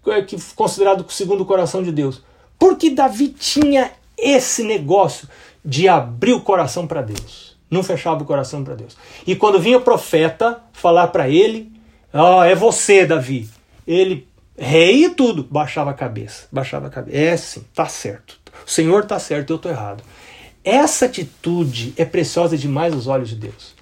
[0.07, 2.21] é, considerado segundo o coração de Deus?
[2.59, 5.27] Porque Davi tinha esse negócio
[5.65, 7.57] de abrir o coração para Deus.
[7.69, 8.95] Não fechava o coração para Deus.
[9.25, 11.71] E quando vinha o profeta falar para ele,
[12.13, 13.49] ó, oh, é você, Davi.
[13.87, 16.47] Ele, rei e tudo, baixava a cabeça.
[16.51, 17.17] Baixava a cabeça.
[17.17, 18.39] É sim, tá certo.
[18.65, 20.03] O Senhor tá certo, eu tô errado.
[20.63, 23.73] Essa atitude é preciosa demais aos olhos de Deus.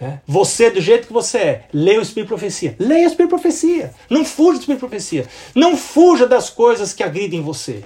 [0.00, 0.20] Né?
[0.26, 2.76] Você, do jeito que você é, leia o Espírito Profecia.
[2.78, 3.94] Leia o Espírito Profecia.
[4.10, 5.26] Não fuja do Espírito Profecia.
[5.54, 7.82] Não fuja das coisas que agridem você.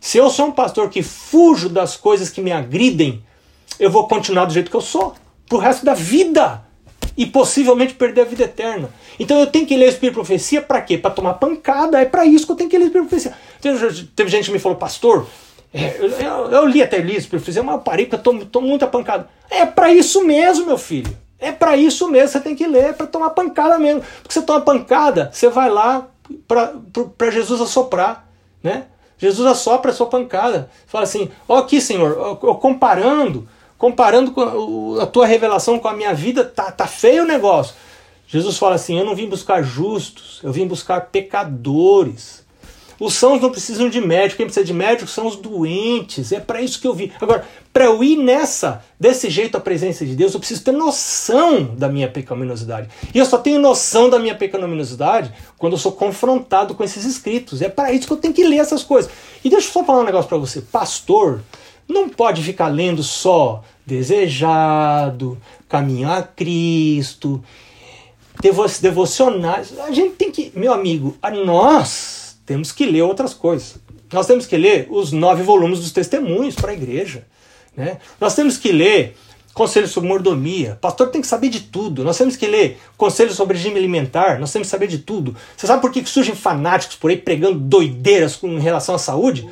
[0.00, 3.24] Se eu sou um pastor que fujo das coisas que me agridem,
[3.78, 5.14] eu vou continuar do jeito que eu sou.
[5.48, 6.62] Pro resto da vida.
[7.16, 8.90] E possivelmente perder a vida eterna.
[9.18, 10.98] Então eu tenho que ler o Espírito Profecia para quê?
[10.98, 12.00] Para tomar pancada.
[12.00, 13.34] É para isso que eu tenho que ler o Espírito Profecia.
[14.14, 15.26] Teve gente que me falou, pastor,
[15.74, 19.28] é, eu, eu, eu, li até eu parei porque eu tomo, tomo muita pancada.
[19.50, 21.14] É para isso mesmo, meu filho.
[21.36, 24.00] É para isso mesmo, você tem que ler, é para tomar pancada mesmo.
[24.22, 26.06] Porque você toma pancada, você vai lá
[26.46, 28.26] para Jesus assoprar,
[28.62, 28.84] né?
[29.18, 30.70] Jesus assopra a sua pancada.
[30.86, 36.44] Fala assim: ó aqui, Senhor, comparando, comparando com a tua revelação com a minha vida,
[36.44, 37.74] tá, tá feio o negócio.
[38.28, 42.43] Jesus fala assim: eu não vim buscar justos, eu vim buscar pecadores.
[42.98, 46.32] Os sãos não precisam de médico, quem precisa de médico são os doentes.
[46.32, 47.10] É para isso que eu vim.
[47.20, 51.74] Agora, para eu ir nessa, desse jeito à presença de Deus, eu preciso ter noção
[51.76, 52.88] da minha pecaminosidade.
[53.12, 57.62] E eu só tenho noção da minha pecaminosidade quando eu sou confrontado com esses escritos.
[57.62, 59.10] É para isso que eu tenho que ler essas coisas.
[59.44, 60.60] E deixa eu só falar um negócio para você.
[60.60, 61.40] Pastor
[61.88, 65.36] não pode ficar lendo só desejado,
[65.68, 67.42] caminho a Cristo,
[68.80, 69.78] devocionais.
[69.80, 73.76] A gente tem que, meu amigo, a nós temos que ler outras coisas.
[74.12, 77.26] Nós temos que ler os nove volumes dos testemunhos para a igreja.
[77.76, 77.98] Né?
[78.20, 79.16] Nós temos que ler
[79.52, 80.78] conselhos sobre mordomia.
[80.80, 82.04] Pastor tem que saber de tudo.
[82.04, 84.38] Nós temos que ler conselhos sobre regime alimentar.
[84.38, 85.34] Nós temos que saber de tudo.
[85.56, 89.48] Você sabe por que surgem fanáticos por aí pregando doideiras com relação à saúde?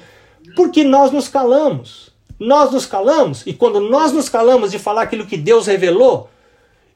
[0.54, 2.10] Porque nós nos calamos.
[2.38, 6.28] Nós nos calamos e quando nós nos calamos de falar aquilo que Deus revelou,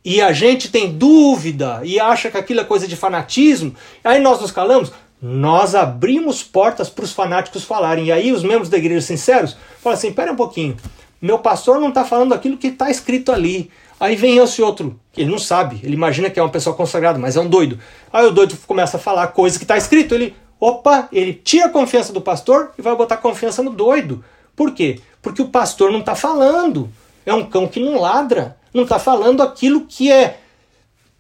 [0.04, 3.74] e a gente tem dúvida e acha que aquilo é coisa de fanatismo,
[4.04, 8.06] aí nós nos calamos, nós abrimos portas para os fanáticos falarem.
[8.06, 10.76] E aí os membros da igreja sinceros falam assim: pera um pouquinho,
[11.20, 13.70] meu pastor não está falando aquilo que está escrito ali.
[13.98, 17.34] Aí vem esse outro, ele não sabe, ele imagina que é uma pessoa consagrada, mas
[17.34, 17.78] é um doido.
[18.12, 21.70] Aí o doido começa a falar coisa que está escrito, ele, opa, ele tira a
[21.70, 24.22] confiança do pastor e vai botar confiança no doido.
[24.54, 25.00] Por quê?
[25.22, 26.90] Porque o pastor não está falando.
[27.24, 30.40] É um cão que não ladra, não está falando aquilo que é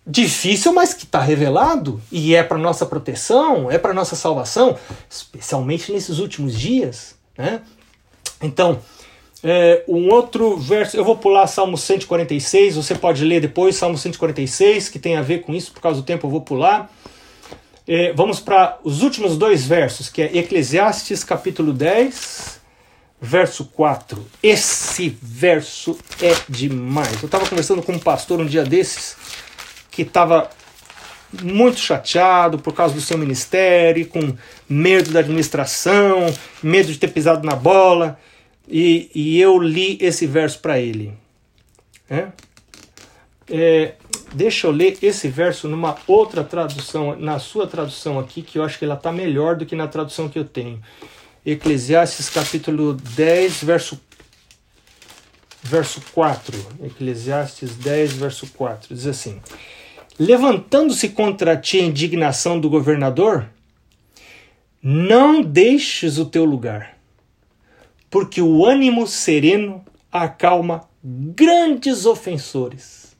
[0.06, 4.78] difícil, mas que está revelado e é para nossa proteção, é para nossa salvação,
[5.10, 7.60] especialmente nesses últimos dias, né?
[8.40, 8.78] Então,
[9.42, 14.88] é, um outro verso, eu vou pular Salmo 146, você pode ler depois Salmo 146,
[14.88, 16.90] que tem a ver com isso, por causa do tempo eu vou pular.
[17.88, 22.60] É, vamos para os últimos dois versos, que é Eclesiastes capítulo 10,
[23.20, 24.26] verso 4.
[24.42, 27.22] Esse verso é demais.
[27.22, 29.16] Eu estava conversando com um pastor um dia desses,
[29.96, 30.50] que estava
[31.42, 34.36] muito chateado por causa do seu ministério, com
[34.68, 36.26] medo da administração,
[36.62, 38.18] medo de ter pisado na bola,
[38.68, 41.14] e, e eu li esse verso para ele.
[42.10, 42.28] É?
[43.48, 43.94] É,
[44.34, 48.78] deixa eu ler esse verso numa outra tradução, na sua tradução aqui, que eu acho
[48.78, 50.80] que ela está melhor do que na tradução que eu tenho.
[51.44, 54.00] Eclesiastes capítulo 10, verso,
[55.62, 56.58] verso 4.
[56.84, 58.92] Eclesiastes 10, verso 4.
[58.92, 59.40] Diz assim:
[60.18, 63.48] Levantando-se contra ti a indignação do governador,
[64.82, 66.96] não deixes o teu lugar,
[68.08, 73.14] porque o ânimo sereno acalma grandes ofensores.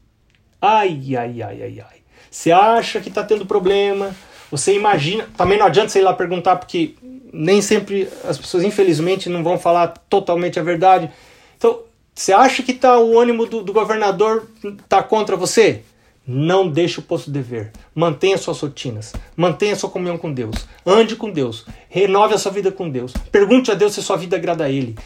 [0.61, 1.97] Ai, ai, ai, ai, ai.
[2.31, 4.15] Você acha que está tendo problema,
[4.51, 5.29] você imagina.
[5.37, 6.95] Também não adianta você ir lá perguntar, porque
[7.33, 11.11] nem sempre as pessoas, infelizmente, não vão falar totalmente a verdade.
[11.59, 11.81] Então,
[12.15, 14.49] você acha que tá, o ânimo do, do governador
[14.83, 15.83] está contra você?
[16.27, 17.71] Não deixe o posto de dever.
[17.95, 19.13] Mantenha suas rotinas.
[19.37, 20.67] Mantenha sua comunhão com Deus.
[20.85, 21.65] Ande com Deus.
[21.89, 23.13] Renove a sua vida com Deus.
[23.31, 24.97] Pergunte a Deus se sua vida agrada a Ele.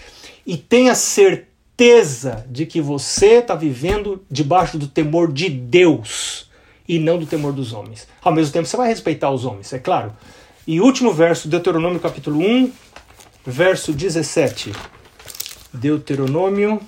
[0.47, 6.49] E tenha certeza de que você está vivendo debaixo do temor de Deus
[6.89, 8.09] e não do temor dos homens.
[8.23, 10.13] Ao mesmo tempo, você vai respeitar os homens, é claro.
[10.67, 12.73] E último verso, Deuteronômio capítulo 1,
[13.47, 14.73] verso 17.
[15.73, 16.81] Deuteronômio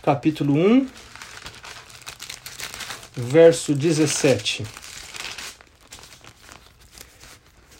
[0.00, 0.86] capítulo 1,
[3.14, 4.64] verso 17.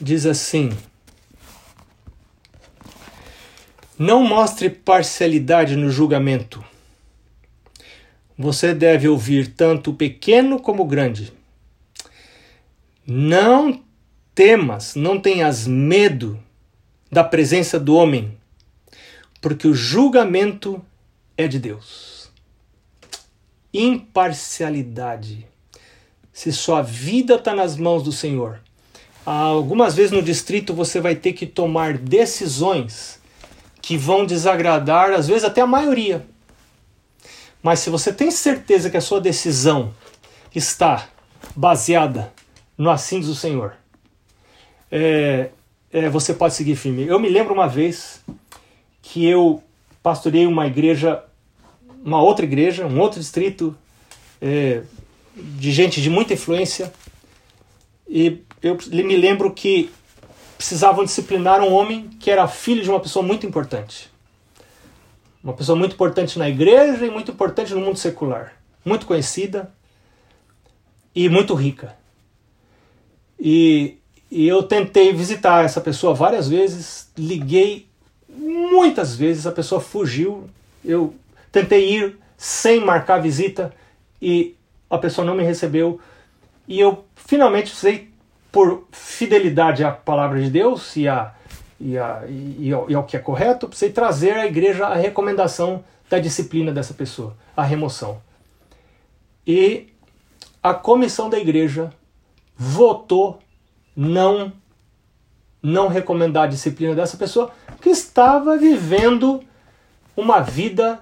[0.01, 0.71] Diz assim:
[3.99, 6.65] Não mostre parcialidade no julgamento.
[8.37, 11.33] Você deve ouvir tanto o pequeno como o grande.
[13.07, 13.83] Não
[14.35, 16.43] temas, não tenhas medo
[17.11, 18.37] da presença do homem,
[19.41, 20.83] porque o julgamento
[21.37, 22.22] é de Deus.
[23.73, 25.47] Imparcialidade.
[26.33, 28.61] Se sua vida está nas mãos do Senhor,
[29.25, 33.21] algumas vezes no distrito você vai ter que tomar decisões
[33.81, 36.25] que vão desagradar, às vezes até a maioria.
[37.63, 39.95] Mas se você tem certeza que a sua decisão
[40.55, 41.09] está
[41.55, 42.33] baseada
[42.77, 43.75] no assim do Senhor,
[44.91, 45.51] é,
[45.93, 47.07] é, você pode seguir firme.
[47.07, 48.21] Eu me lembro uma vez
[49.01, 49.63] que eu
[50.03, 51.23] pastorei uma igreja,
[52.05, 53.77] uma outra igreja, um outro distrito
[54.41, 54.83] é,
[55.37, 56.93] de gente de muita influência,
[58.09, 59.91] e eu me lembro que
[60.57, 64.11] precisavam disciplinar um homem que era filho de uma pessoa muito importante.
[65.43, 68.53] Uma pessoa muito importante na igreja e muito importante no mundo secular.
[68.85, 69.73] Muito conhecida
[71.15, 71.97] e muito rica.
[73.41, 73.99] E,
[74.31, 77.89] e eu tentei visitar essa pessoa várias vezes, liguei
[78.29, 80.49] muitas vezes, a pessoa fugiu.
[80.85, 81.15] Eu
[81.53, 83.73] tentei ir sem marcar visita
[84.21, 84.57] e
[84.91, 86.01] a pessoa não me recebeu.
[86.67, 88.11] E eu finalmente precisei
[88.51, 91.33] por fidelidade à palavra de Deus e, a,
[91.79, 95.85] e, a, e, ao, e ao que é correto, precisei trazer à igreja a recomendação
[96.09, 98.21] da disciplina dessa pessoa, a remoção.
[99.47, 99.89] E
[100.63, 101.93] a comissão da igreja
[102.57, 103.39] votou
[103.97, 104.53] não
[105.63, 109.45] não recomendar a disciplina dessa pessoa que estava vivendo
[110.17, 111.01] uma vida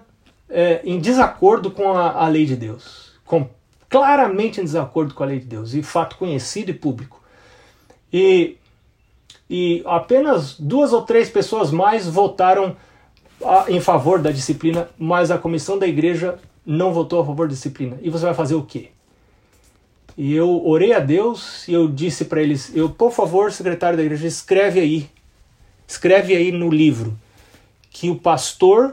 [0.50, 3.48] é, em desacordo com a, a lei de Deus, com,
[3.88, 7.22] claramente em desacordo com a lei de Deus, e fato conhecido e público.
[8.12, 8.56] E,
[9.48, 12.76] e apenas duas ou três pessoas mais votaram
[13.44, 17.54] a, em favor da disciplina, mas a comissão da igreja não votou a favor da
[17.54, 17.98] disciplina.
[18.02, 18.90] E você vai fazer o quê?
[20.16, 24.02] E eu orei a Deus e eu disse para eles: eu, por favor, secretário da
[24.02, 25.08] igreja, escreve aí,
[25.86, 27.16] escreve aí no livro
[27.90, 28.92] que o pastor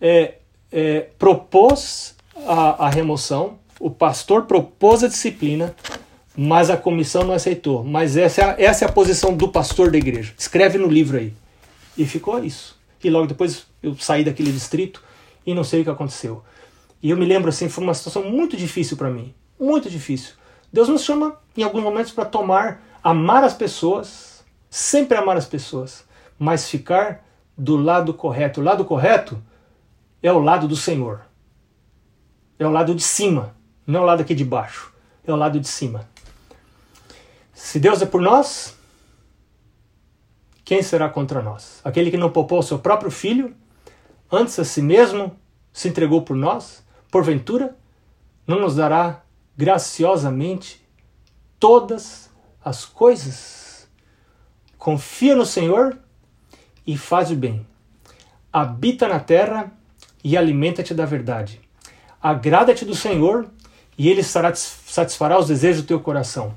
[0.00, 0.34] é,
[0.76, 2.14] é, propôs
[2.46, 5.74] a, a remoção, o pastor propôs a disciplina,
[6.36, 7.82] mas a comissão não aceitou.
[7.82, 10.34] Mas essa é, a, essa é a posição do pastor da igreja.
[10.36, 11.32] Escreve no livro aí.
[11.96, 12.78] E ficou isso.
[13.02, 15.02] E logo depois eu saí daquele distrito
[15.46, 16.44] e não sei o que aconteceu.
[17.02, 20.34] E eu me lembro assim, foi uma situação muito difícil para mim, muito difícil.
[20.70, 26.04] Deus nos chama em alguns momentos para tomar, amar as pessoas, sempre amar as pessoas,
[26.38, 27.24] mas ficar
[27.56, 28.60] do lado correto.
[28.60, 29.42] O lado correto
[30.26, 31.20] é o lado do Senhor.
[32.58, 33.54] É o lado de cima,
[33.86, 34.92] não é o lado aqui de baixo.
[35.24, 36.08] É o lado de cima.
[37.52, 38.76] Se Deus é por nós,
[40.64, 41.80] quem será contra nós?
[41.84, 43.54] Aquele que não poupou o seu próprio filho,
[44.30, 45.36] antes a si mesmo
[45.72, 47.76] se entregou por nós, porventura,
[48.46, 49.22] não nos dará
[49.56, 50.84] graciosamente
[51.58, 52.30] todas
[52.64, 53.88] as coisas?
[54.76, 55.98] Confia no Senhor
[56.86, 57.66] e faz o bem.
[58.52, 59.72] Habita na terra
[60.26, 61.60] e alimenta-te da verdade.
[62.20, 63.46] Agrada-te do Senhor
[63.96, 66.56] e ele satisfará os desejos do teu coração.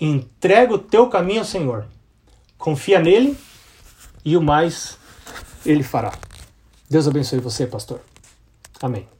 [0.00, 1.84] Entrega o teu caminho ao Senhor.
[2.56, 3.36] Confia nele
[4.24, 4.96] e o mais
[5.66, 6.12] ele fará.
[6.88, 8.00] Deus abençoe você, pastor.
[8.80, 9.17] Amém.